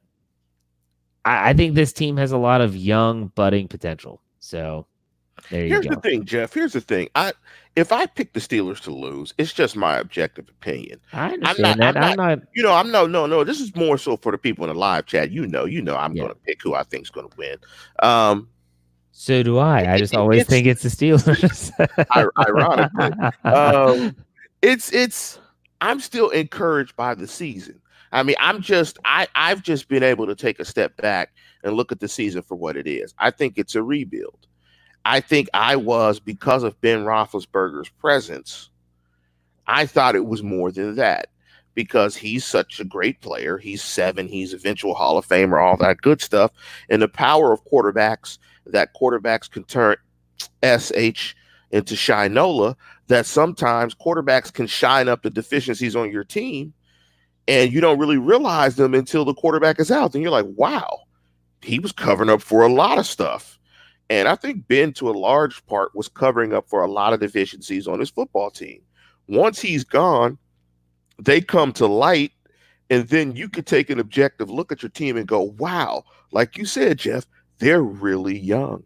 [1.25, 4.21] I, I think this team has a lot of young budding potential.
[4.39, 4.86] So
[5.49, 5.95] there you Here's go.
[5.95, 6.53] the thing, Jeff.
[6.53, 7.09] Here's the thing.
[7.15, 7.34] I
[7.75, 10.99] if I pick the Steelers to lose, it's just my objective opinion.
[11.11, 12.03] I understand not- that.
[12.03, 12.39] I'm I'm not.
[12.53, 13.43] You know, I'm no, no, no.
[13.43, 15.31] This is more so for the people in the live chat.
[15.31, 16.23] You know, you know, I'm Yeah.
[16.23, 17.57] going to pick who I think's going to win.
[17.99, 18.47] Um,
[19.16, 19.93] So do I.
[19.93, 21.72] I just always it's- think it's the Steelers.
[22.38, 23.30] Ironically.
[23.43, 24.16] um,
[24.61, 25.39] it's it's.
[25.82, 27.80] I'm still encouraged by the season.
[28.11, 31.32] I mean, I'm just I I've just been able to take a step back
[31.64, 33.14] and look at the season for what it is.
[33.20, 34.47] I think it's a rebuild.
[35.05, 38.70] I think I was because of Ben Roethlisberger's presence.
[39.68, 41.28] I thought it was more than that
[41.76, 43.57] because he's such a great player.
[43.57, 44.28] He's seven.
[44.28, 45.61] He's eventual Hall of Famer.
[45.61, 46.51] All that good stuff,
[46.89, 49.95] and the power of quarterbacks that quarterbacks can turn
[50.38, 51.36] sh
[51.72, 52.76] into Shinola.
[53.07, 56.74] That sometimes quarterbacks can shine up the deficiencies on your team,
[57.47, 60.14] and you don't really realize them until the quarterback is out.
[60.14, 61.01] Then you're like, wow,
[61.61, 63.59] he was covering up for a lot of stuff.
[64.09, 67.20] And I think Ben, to a large part, was covering up for a lot of
[67.20, 68.82] deficiencies on his football team.
[69.28, 70.38] Once he's gone,
[71.20, 72.32] they come to light,
[72.89, 76.57] and then you could take an objective look at your team and go, wow, like
[76.57, 77.26] you said, Jeff,
[77.64, 78.84] they're really young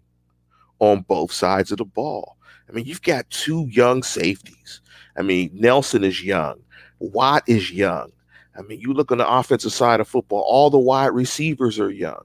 [0.80, 2.38] on both sides of the ball.
[2.70, 4.82] I mean, you've got two young safeties.
[5.18, 6.60] I mean, Nelson is young,
[7.00, 8.12] Watt is young.
[8.58, 11.92] I mean, you look on the offensive side of football, all the wide receivers are
[11.92, 12.22] young.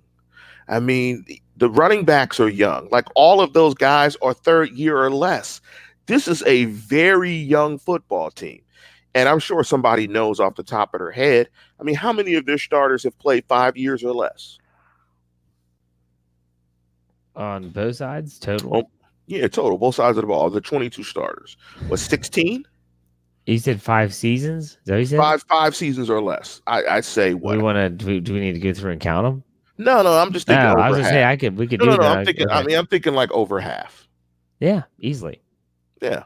[0.68, 1.24] I mean,
[1.56, 2.88] the running backs are young.
[2.90, 5.60] Like all of those guys are third year or less.
[6.06, 8.62] This is a very young football team.
[9.14, 11.48] And I'm sure somebody knows off the top of their head.
[11.78, 14.58] I mean, how many of their starters have played five years or less?
[17.36, 18.76] On both sides, total.
[18.76, 18.90] Oh,
[19.26, 20.50] Yeah, total, both sides of the ball.
[20.50, 21.56] The 22 starters
[21.88, 22.64] was 16,
[23.46, 24.64] You said five seasons.
[24.72, 25.18] Is that what you said?
[25.18, 26.60] five five seasons or less.
[26.66, 27.56] I I say what?
[27.56, 27.88] we want to?
[27.90, 29.42] Do, we- do we need to go through and count them?
[29.78, 30.64] No, no, I'm just thinking.
[30.64, 30.74] No.
[30.80, 31.24] I was gonna say.
[31.24, 31.56] I could.
[31.56, 32.02] We could No, do no, no.
[32.02, 32.18] that.
[32.18, 32.48] I'm thinking.
[32.50, 34.06] I mean, I'm thinking like over half.
[34.60, 35.42] yeah, easily.
[36.00, 36.24] Yeah.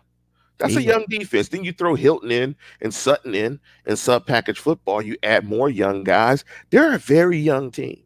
[0.59, 0.89] That's Easy.
[0.89, 1.49] a young defense.
[1.49, 5.01] Then you throw Hilton in and Sutton in and sub package football.
[5.03, 6.45] You add more young guys.
[6.71, 8.03] They're a very young team.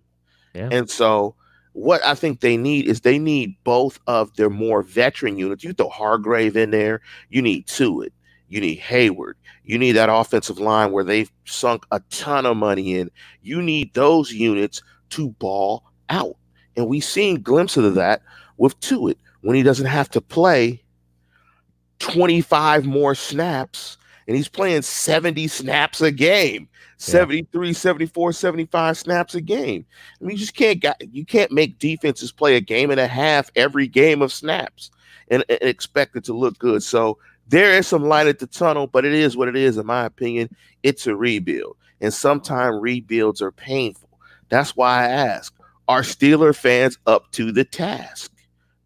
[0.55, 0.69] Yeah.
[0.73, 1.37] And so
[1.73, 5.65] what I think they need is they need both of their more veteran units.
[5.65, 8.13] You throw Hargrave in there, you need Tuitt,
[8.49, 12.99] you need Heyward, you need that offensive line where they've sunk a ton of money
[12.99, 13.11] in.
[13.43, 16.37] You need those units to ball out.
[16.77, 18.23] And we've seen glimpses of that
[18.57, 20.83] with Tuitt when he doesn't have to play
[22.01, 23.97] 25 more snaps
[24.31, 26.69] and he's playing 70 snaps a game
[26.99, 29.85] 73 74 75 snaps a game
[30.21, 33.09] i mean you just can't got, you can't make defenses play a game and a
[33.09, 34.91] half every game of snaps
[35.29, 37.19] and, and expect it to look good so
[37.51, 40.05] there is some light at the tunnel, but it is what it is, in my
[40.05, 40.49] opinion.
[40.85, 41.77] It's a rebuild.
[42.01, 44.09] And sometimes rebuilds are painful.
[44.51, 45.53] That's why I ask
[45.89, 48.33] Are Steeler fans up to the task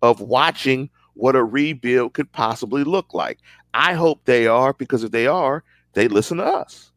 [0.00, 3.38] of watching what a rebuild could possibly look like?
[3.74, 6.92] I hope they are, because if they are, they listen to us.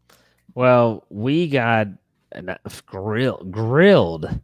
[0.55, 1.87] Well, we got
[2.85, 4.39] grilled, grilled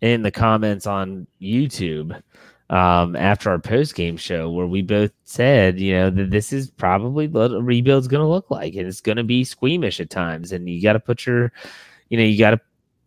[0.00, 2.20] in the comments on YouTube
[2.70, 6.70] um, after our post game show where we both said, you know, that this is
[6.70, 10.10] probably what a rebuild's going to look like, and it's going to be squeamish at
[10.10, 11.52] times, and you got to put your,
[12.08, 12.60] you know, you got to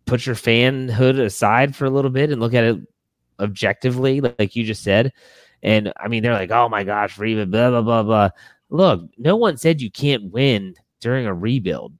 [0.05, 2.79] put your fanhood aside for a little bit and look at it
[3.39, 5.13] objectively, like you just said.
[5.63, 8.29] And I mean, they're like, oh my gosh, rebuild, blah blah blah blah.
[8.69, 11.93] Look, no one said you can't win during a rebuild.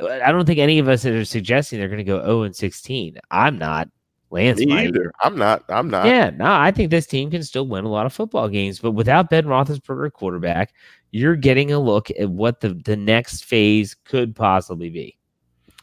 [0.00, 3.18] I don't think any of us are suggesting they're going to go 0 and 16.
[3.30, 3.88] I'm not.
[4.30, 4.88] Lance Me might.
[4.88, 5.12] either.
[5.22, 5.64] I'm not.
[5.68, 6.06] I'm not.
[6.06, 8.90] Yeah, no, I think this team can still win a lot of football games, but
[8.90, 10.74] without Ben Roethlisberger quarterback,
[11.12, 15.16] you're getting a look at what the, the next phase could possibly be.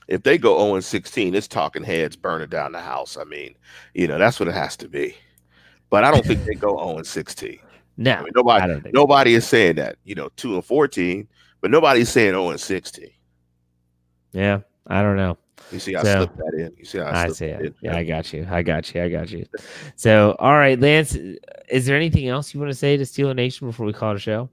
[0.09, 3.17] If they go 0 16, it's talking heads burning down the house.
[3.17, 3.55] I mean,
[3.93, 5.15] you know, that's what it has to be.
[5.93, 7.59] But I don't think they go 0 and 16.
[7.97, 9.97] No, I mean, nobody, nobody is saying that.
[10.05, 11.27] You know, 2 and 14,
[11.61, 13.11] but nobody's saying 0 and 16.
[14.31, 15.37] Yeah, I don't know.
[15.71, 16.73] You see, I so, slipped that in.
[16.79, 17.75] You see, I, I see it.
[17.83, 18.47] Yeah, I got you.
[18.49, 19.03] I got you.
[19.03, 19.45] I got you.
[19.95, 21.15] So, all right, Lance,
[21.69, 24.15] is there anything else you want to say to Steeler Nation before we call it
[24.15, 24.49] a show?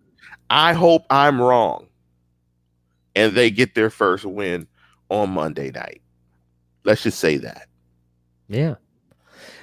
[0.50, 1.86] I hope I'm wrong,
[3.16, 4.68] and they get their first win
[5.08, 6.02] on Monday night.
[6.84, 7.66] Let's just say that.
[8.48, 8.74] Yeah,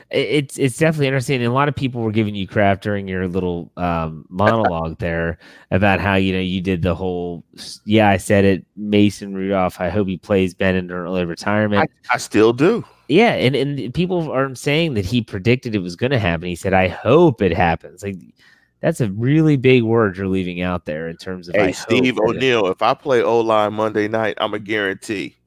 [0.10, 1.38] it's it's definitely interesting.
[1.38, 5.38] And a lot of people were giving you crap during your little um, monologue there
[5.72, 7.44] about how you know you did the whole.
[7.86, 8.66] Yeah, I said it.
[8.76, 9.80] Mason Rudolph.
[9.82, 11.90] I hope he plays Ben in early retirement.
[12.10, 12.86] I, I still do.
[13.08, 16.48] Yeah, and and people are saying that he predicted it was going to happen.
[16.48, 18.18] He said, "I hope it happens." Like
[18.82, 21.56] that's a really big word you're leaving out there in terms of.
[21.56, 25.38] Hey, Steve O'Neill, if I play O line Monday night, I'm a guarantee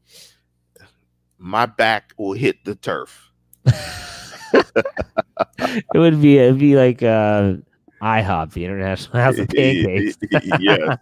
[1.41, 3.33] my back will hit the turf.
[5.59, 7.55] it would be it'd be like uh
[8.03, 10.17] IHOP, the International House of Pancakes.
[10.59, 10.97] yeah,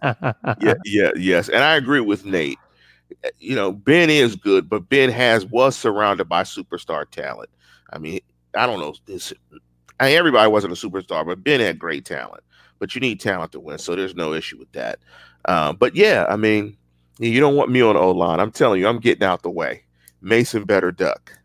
[0.59, 2.57] yeah, yeah, yes, and I agree with Nate.
[3.39, 7.49] You know, Ben is good, but Ben has was surrounded by superstar talent.
[7.91, 8.19] I mean,
[8.55, 9.33] I don't know this.
[9.99, 12.43] I mean, everybody wasn't a superstar, but Ben had great talent.
[12.79, 14.99] But you need talent to win, so there's no issue with that.
[15.45, 16.77] Um, but yeah, I mean,
[17.17, 18.39] you don't want me on O line.
[18.39, 19.83] I'm telling you, I'm getting out the way.
[20.21, 21.38] Mason better duck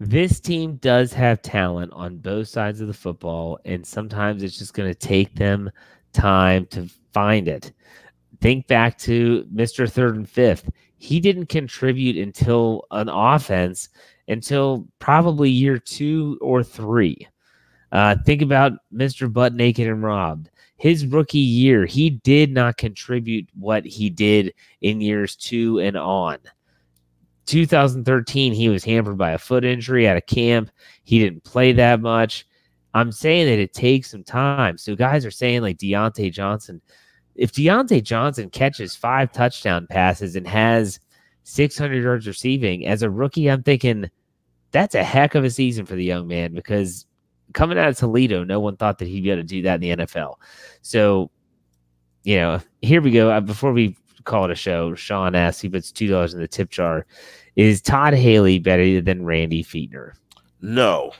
[0.00, 4.74] this team does have talent on both sides of the football, and sometimes it's just
[4.74, 5.70] going to take them
[6.12, 7.72] time to find it.
[8.40, 9.90] Think back to Mr.
[9.90, 10.70] Third and Fifth.
[10.98, 13.88] He didn't contribute until an offense
[14.28, 17.26] until probably year two or three.
[17.90, 19.32] Uh, think about Mr.
[19.32, 20.50] Butt Naked and Robbed.
[20.76, 26.38] His rookie year, he did not contribute what he did in years two and on.
[27.48, 30.70] 2013, he was hampered by a foot injury at a camp.
[31.04, 32.46] He didn't play that much.
[32.94, 34.76] I'm saying that it takes some time.
[34.76, 36.82] So guys are saying like Diontae Johnson.
[37.34, 41.00] If Diontae Johnson catches five touchdown passes and has
[41.44, 44.10] 600 yards receiving as a rookie, I'm thinking
[44.70, 47.06] that's a heck of a season for the young man because
[47.54, 49.98] coming out of Toledo, no one thought that he'd be able to do that in
[49.98, 50.34] the NFL.
[50.82, 51.30] So,
[52.24, 53.30] you know, here we go.
[53.30, 53.96] Uh, before we
[54.28, 54.94] call it a show.
[54.94, 57.06] Sean asks, he puts two dollars in the tip jar.
[57.56, 60.12] Is Todd Haley better than Randy Fichtner?
[60.60, 61.12] No.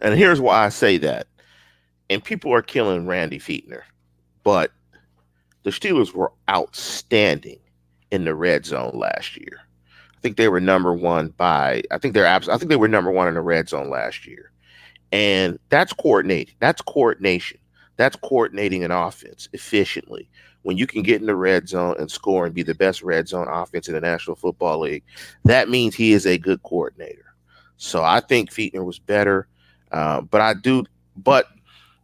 [0.00, 1.26] And here's why I say that.
[2.08, 3.82] And people are killing Randy Fichtner,
[4.42, 4.72] but
[5.62, 7.60] the Steelers were outstanding
[8.10, 9.60] in the red zone last year.
[10.16, 12.88] I think they were number one by I think they're abs- I think they were
[12.88, 14.50] number one in the red zone last year.
[15.12, 16.54] And that's coordinating.
[16.58, 17.58] That's coordination.
[17.96, 20.28] That's coordinating an offense efficiently
[20.62, 23.28] when you can get in the red zone and score and be the best red
[23.28, 25.04] zone offense in the National Football League,
[25.44, 27.34] that means he is a good coordinator.
[27.76, 29.48] So I think Fichtner was better,
[29.90, 30.84] uh, but I do,
[31.16, 31.46] but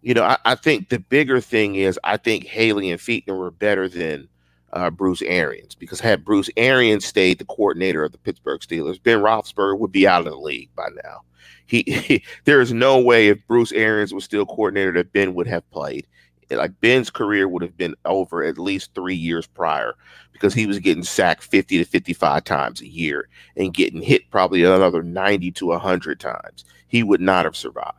[0.03, 3.51] you know, I, I, think the bigger thing is I think Haley and Fichtner were
[3.51, 4.29] better than
[4.73, 9.19] uh, Bruce Arians because had Bruce Arians stayed the coordinator of the Pittsburgh Steelers, Ben
[9.19, 11.23] Roethlisberger would be out of the league by now.
[11.67, 15.47] He, he there is no way if Bruce Arians was still coordinator that Ben would
[15.47, 16.07] have played
[16.51, 19.94] like Ben's career would have been over at least three years prior
[20.32, 24.62] because he was getting sacked 50 to 55 times a year and getting hit probably
[24.62, 26.64] another 90 to 100 times.
[26.88, 27.97] He would not have survived.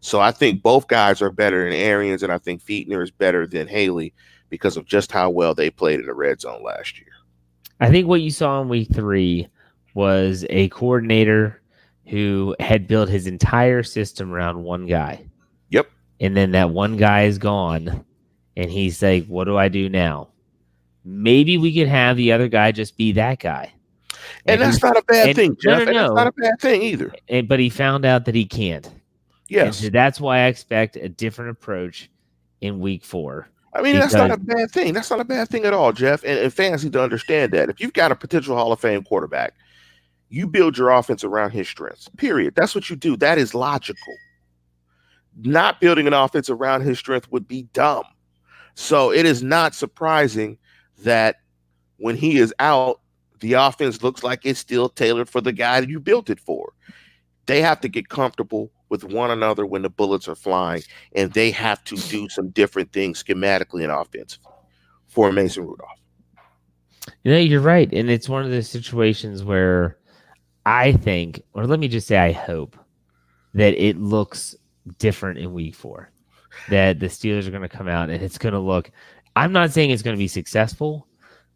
[0.00, 3.46] So I think both guys are better than Arians, and I think Fichtner is better
[3.46, 4.12] than Haley
[4.50, 7.08] because of just how well they played in the red zone last year.
[7.80, 9.48] I think what you saw in week three
[9.94, 11.60] was a coordinator
[12.06, 15.26] who had built his entire system around one guy
[16.20, 18.04] and then that one guy is gone
[18.56, 20.28] and he's like, "What do I do now?"
[21.04, 23.72] Maybe we could have the other guy just be that guy.
[24.46, 25.78] And, that's not a bad and- thing, no, Jeff.
[25.84, 27.12] no, and that's not a bad thing either.
[27.28, 28.86] And, but he found out that he can't.
[28.86, 28.94] And
[29.48, 29.78] Yes.
[29.78, 32.10] so that's why I expect a different approach
[32.60, 33.48] in week four.
[33.72, 34.94] I mean, that's not a bad thing.
[34.94, 36.24] That's not a bad thing at all, Jeff.
[36.24, 37.68] And, and fans need to understand that.
[37.68, 39.54] If you've got a potential Hall of Fame quarterback,
[40.28, 42.08] you build your offense around his strengths.
[42.16, 42.54] Period.
[42.56, 43.16] That's what you do.
[43.16, 44.14] That is logical.
[45.42, 48.04] Not building an offense around his strength would be dumb.
[48.74, 50.58] So it is not surprising
[51.02, 51.36] that
[51.98, 53.00] when he is out,
[53.40, 56.72] the offense looks like it's still tailored for the guy that you built it for.
[57.46, 60.82] They have to get comfortable with one another when the bullets are flying,
[61.14, 64.52] and they have to do some different things schematically and offensively
[65.06, 65.90] for Mason Rudolph.
[67.24, 67.92] You know, you're right.
[67.92, 69.98] And it's one of those situations where
[70.64, 72.76] I think, or let me just say, I hope
[73.54, 74.56] that it looks
[74.98, 76.10] different in week four.
[76.70, 78.90] That the Steelers are going to come out and it's going to look,
[79.34, 81.06] I'm not saying it's going to be successful,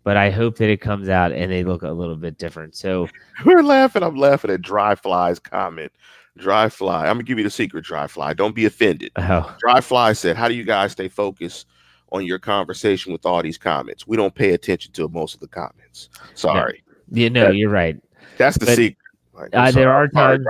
[0.05, 2.77] but I hope that it comes out and they look a little bit different.
[2.77, 3.09] So,
[3.47, 4.03] We're laughing.
[4.03, 5.93] I'm laughing at Dry Fly's comment.
[6.39, 7.07] Dry Fly.
[7.07, 8.35] I'm gonna give you the secret, Dry Fly.
[8.35, 9.11] Don't be offended.
[9.17, 11.67] oh, Dry Fly said, How do you guys stay focused
[12.13, 14.07] on your conversation with all these comments?
[14.07, 16.09] We don't pay attention to most of the comments.
[16.35, 16.83] Sorry.
[17.11, 17.97] you know, That- you're right.
[18.39, 18.97] That's the But, secret.
[19.41, 20.45] Like, uh, there are times-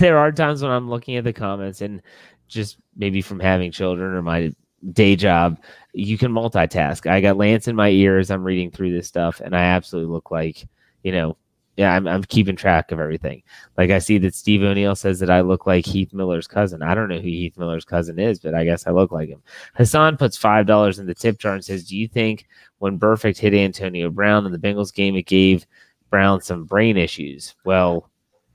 [0.00, 2.02] there are times when I'm looking at the comments and
[2.48, 4.52] just maybe from having children or my
[4.92, 5.58] day job,
[5.92, 7.08] you can multitask.
[7.10, 8.30] I got Lance in my ears.
[8.30, 10.66] I'm reading through this stuff, and I absolutely look like,
[11.02, 11.36] you know,
[11.76, 13.42] yeah, I'm, I'm keeping track of everything.
[13.78, 16.82] Like I see that Steve O'Neill says that I look like Heath Miller's cousin.
[16.82, 19.42] I don't know who Heath Miller's cousin is, but I guess I look like him.
[19.74, 22.46] Hassan puts five dollars in the tip jar and says, "Do you think
[22.78, 25.66] when Burfict hit Antonio Brown in the Bengals game, it gave
[26.10, 28.10] Brown some brain issues?" Well,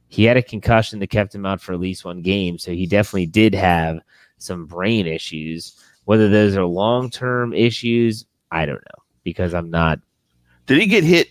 [0.07, 2.85] he had a concussion that kept him out for at least one game, so he
[2.85, 3.99] definitely did have
[4.37, 5.73] some brain issues.
[6.05, 9.99] Whether those are long term issues, I don't know because I'm not.
[10.67, 11.29] Did he get hit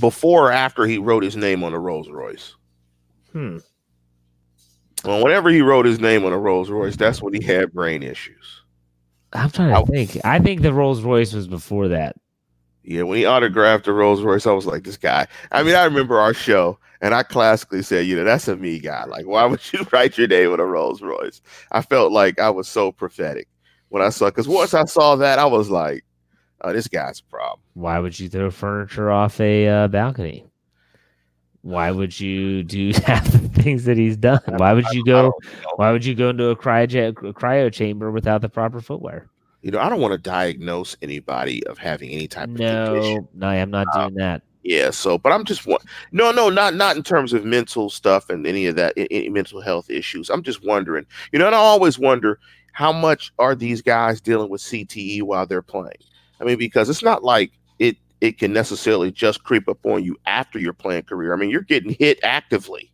[0.00, 2.54] before or after he wrote his name on the Rolls Royce?
[3.32, 3.58] Hmm.
[5.04, 8.02] Well, whenever he wrote his name on a Rolls Royce, that's when he had brain
[8.02, 8.62] issues.
[9.32, 10.18] I'm trying to I- think.
[10.24, 12.16] I think the Rolls Royce was before that.
[12.86, 15.26] Yeah, when he autographed the Rolls Royce, I was like, this guy.
[15.50, 18.78] I mean, I remember our show, and I classically said, you know, that's a me
[18.78, 19.04] guy.
[19.06, 21.42] Like, why would you write your name on a Rolls Royce?
[21.72, 23.48] I felt like I was so prophetic
[23.88, 26.04] when I saw, because once I saw that, I was like,
[26.60, 27.58] oh, this guy's a problem.
[27.74, 30.46] Why would you throw furniture off a uh, balcony?
[31.62, 34.40] Why would you do half the things that he's done?
[34.46, 35.34] Why would you go?
[35.74, 39.28] Why would you go into a cryo cryo chamber without the proper footwear?
[39.66, 43.26] You know, I don't want to diagnose anybody of having any type of condition.
[43.34, 44.42] No, no, I'm not uh, doing that.
[44.62, 45.80] Yeah, so but I'm just one.
[46.12, 49.60] No, no, not not in terms of mental stuff and any of that, any mental
[49.60, 50.30] health issues.
[50.30, 51.04] I'm just wondering.
[51.32, 52.38] You know, and I always wonder
[52.74, 55.98] how much are these guys dealing with CTE while they're playing.
[56.40, 57.50] I mean, because it's not like
[57.80, 61.32] it it can necessarily just creep up on you after your playing career.
[61.34, 62.92] I mean, you're getting hit actively,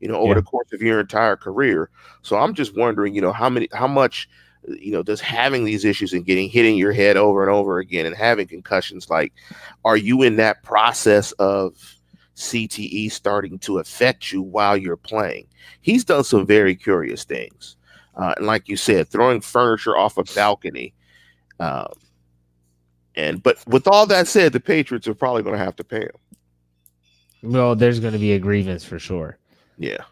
[0.00, 0.34] you know, over Yeah.
[0.36, 1.90] the course of your entire career.
[2.22, 4.30] So I'm just wondering, you know, how many, how much,
[4.68, 8.06] you know, just having these issues and getting hitting your head over and over again
[8.06, 9.32] and having concussions, like,
[9.84, 11.74] are you in that process of
[12.36, 15.46] CTE starting to affect you while you're playing?
[15.80, 17.76] He's done some very curious things.
[18.16, 20.92] Uh, and like you said, throwing furniture off a balcony.
[21.58, 21.92] Um,
[23.14, 26.00] and but with all that said, the Patriots are probably going to have to pay
[26.00, 26.10] him.
[27.42, 29.38] Well, there's going to be a grievance for sure.
[29.78, 30.04] Yeah.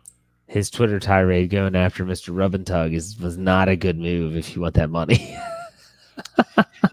[0.49, 2.35] His Twitter tirade going after Mr.
[2.35, 5.37] Rubentug is was not a good move if you want that money.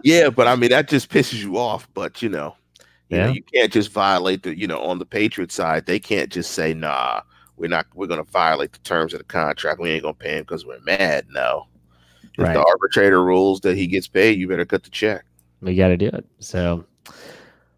[0.02, 1.88] Yeah, but I mean that just pisses you off.
[1.94, 2.54] But you know,
[3.08, 3.32] you know, Yeah.
[3.32, 6.74] you can't just violate the, you know, on the Patriot side, they can't just say,
[6.74, 7.22] nah,
[7.56, 9.80] we're not we're gonna violate the terms of the contract.
[9.80, 11.26] We ain't gonna pay him because we're mad.
[11.30, 11.66] No.
[12.38, 12.54] If Right.
[12.54, 15.24] the arbitrator rules that he gets paid, you better cut the check.
[15.62, 16.24] we got to do it.
[16.38, 16.84] So,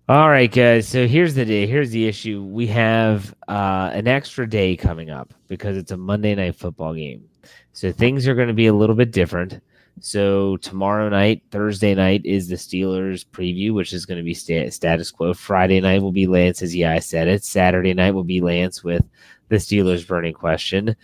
[0.09, 0.89] all right, guys.
[0.89, 1.67] So here's the day.
[1.67, 2.43] Here's the issue.
[2.43, 7.29] We have uh, an extra day coming up because it's a Monday night football game.
[7.73, 9.61] So things are going to be a little bit different.
[10.01, 14.71] So tomorrow night, Thursday night is the Steelers preview, which is going to be sta-
[14.71, 15.35] status quo.
[15.35, 16.75] Friday night will be Lance's.
[16.75, 17.45] Yeah, I said it.
[17.45, 19.05] Saturday night will be Lance with
[19.49, 20.97] the Steelers burning question.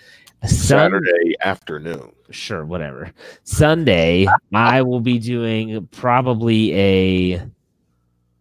[0.47, 2.13] Saturday afternoon.
[2.31, 3.11] sure whatever
[3.45, 7.43] sunday i will be doing probably a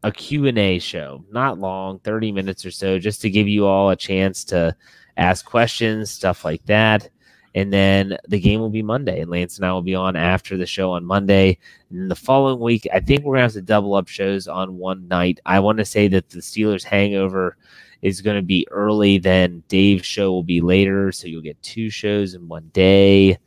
[0.03, 3.95] a q&a show not long 30 minutes or so just to give you all a
[3.95, 4.75] chance to
[5.17, 7.09] ask questions stuff like that.
[7.55, 10.57] And then the game will be monday and lance and i will be on after
[10.57, 11.57] the show on monday.
[11.91, 14.77] And the following week i think we're going to have to double up shows on
[14.77, 15.39] one night.
[15.45, 17.57] I want to say that the steelers hangover
[18.01, 21.89] is going to be early then dave's show will be later so you'll get two
[21.89, 23.37] shows in one day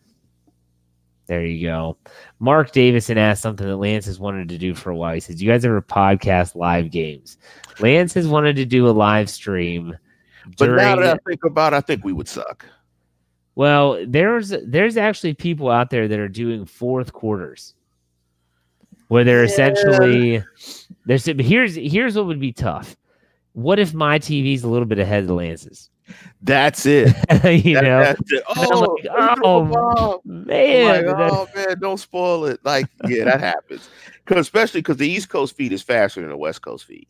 [1.26, 1.96] There you go.
[2.38, 5.14] Mark Davison asked something that Lance has wanted to do for a while.
[5.14, 7.36] He says, "You guys ever podcast live games?"
[7.80, 9.96] Lance has wanted to do a live stream.
[10.56, 12.64] But now that I think about it, I think we would suck.
[13.56, 17.74] Well, there's there's actually people out there that are doing fourth quarters
[19.08, 19.50] where they're yeah.
[19.50, 20.44] essentially
[21.06, 22.96] there's here's here's what would be tough.
[23.54, 25.90] What if my TV's a little bit ahead of Lance's?
[26.42, 27.08] That's it.
[27.64, 28.00] you that, know.
[28.02, 28.42] It.
[28.48, 31.06] Oh, like, oh man.
[31.06, 32.60] Like, oh man, don't spoil it.
[32.64, 33.88] Like, yeah, that happens.
[34.26, 37.06] Cause especially because the East Coast feed is faster than the West Coast feed.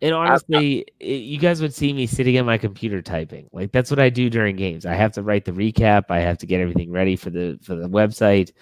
[0.00, 3.48] And honestly, I, I, you guys would see me sitting at my computer typing.
[3.52, 4.84] Like that's what I do during games.
[4.84, 6.04] I have to write the recap.
[6.08, 8.52] I have to get everything ready for the for the website.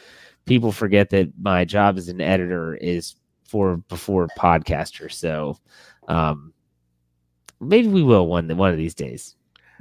[0.45, 5.11] People forget that my job as an editor is for before podcaster.
[5.11, 5.59] So
[6.09, 6.53] um,
[7.59, 9.35] maybe we will one one of these days.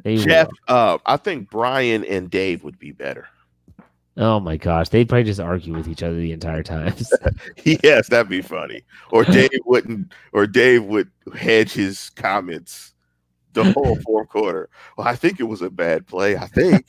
[0.03, 3.27] Maybe Jeff, uh, I think Brian and Dave would be better.
[4.17, 6.93] Oh my gosh, they'd probably just argue with each other the entire time.
[7.63, 8.83] yes, that'd be funny.
[9.11, 12.93] Or Dave wouldn't, or Dave would hedge his comments
[13.53, 14.69] the whole fourth quarter.
[14.97, 16.35] Well, I think it was a bad play.
[16.35, 16.85] I think.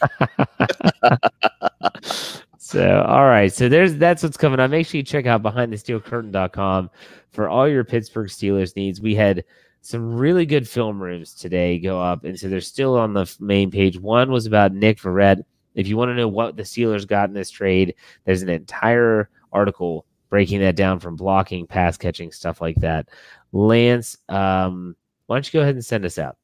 [2.59, 3.53] so, all right.
[3.53, 4.71] So there's that's what's coming up.
[4.73, 6.91] Make sure you check out behindthesteelcurtain.com
[7.31, 9.01] for all your Pittsburgh Steelers needs.
[9.01, 9.45] We had
[9.83, 13.71] some really good film rooms today go up, and so they're still on the main
[13.71, 13.99] page.
[13.99, 17.35] One was about Nick Vannett if you want to know what the Steelers got in
[17.35, 22.77] this trade, there's an entire article breaking that down from blocking, pass catching, stuff like
[22.77, 23.09] that.
[23.53, 26.37] Lance, um, why don't you go ahead and send us out?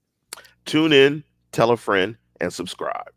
[0.64, 1.22] Tune in,
[1.52, 3.12] tell a friend, and subscribe.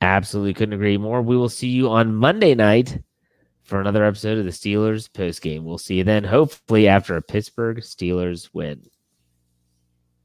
[0.00, 1.22] Absolutely couldn't agree more.
[1.22, 2.98] We will see you on Monday night
[3.62, 5.64] for another episode of the Steelers post game.
[5.64, 8.82] We'll see you then, hopefully after a Pittsburgh Steelers win.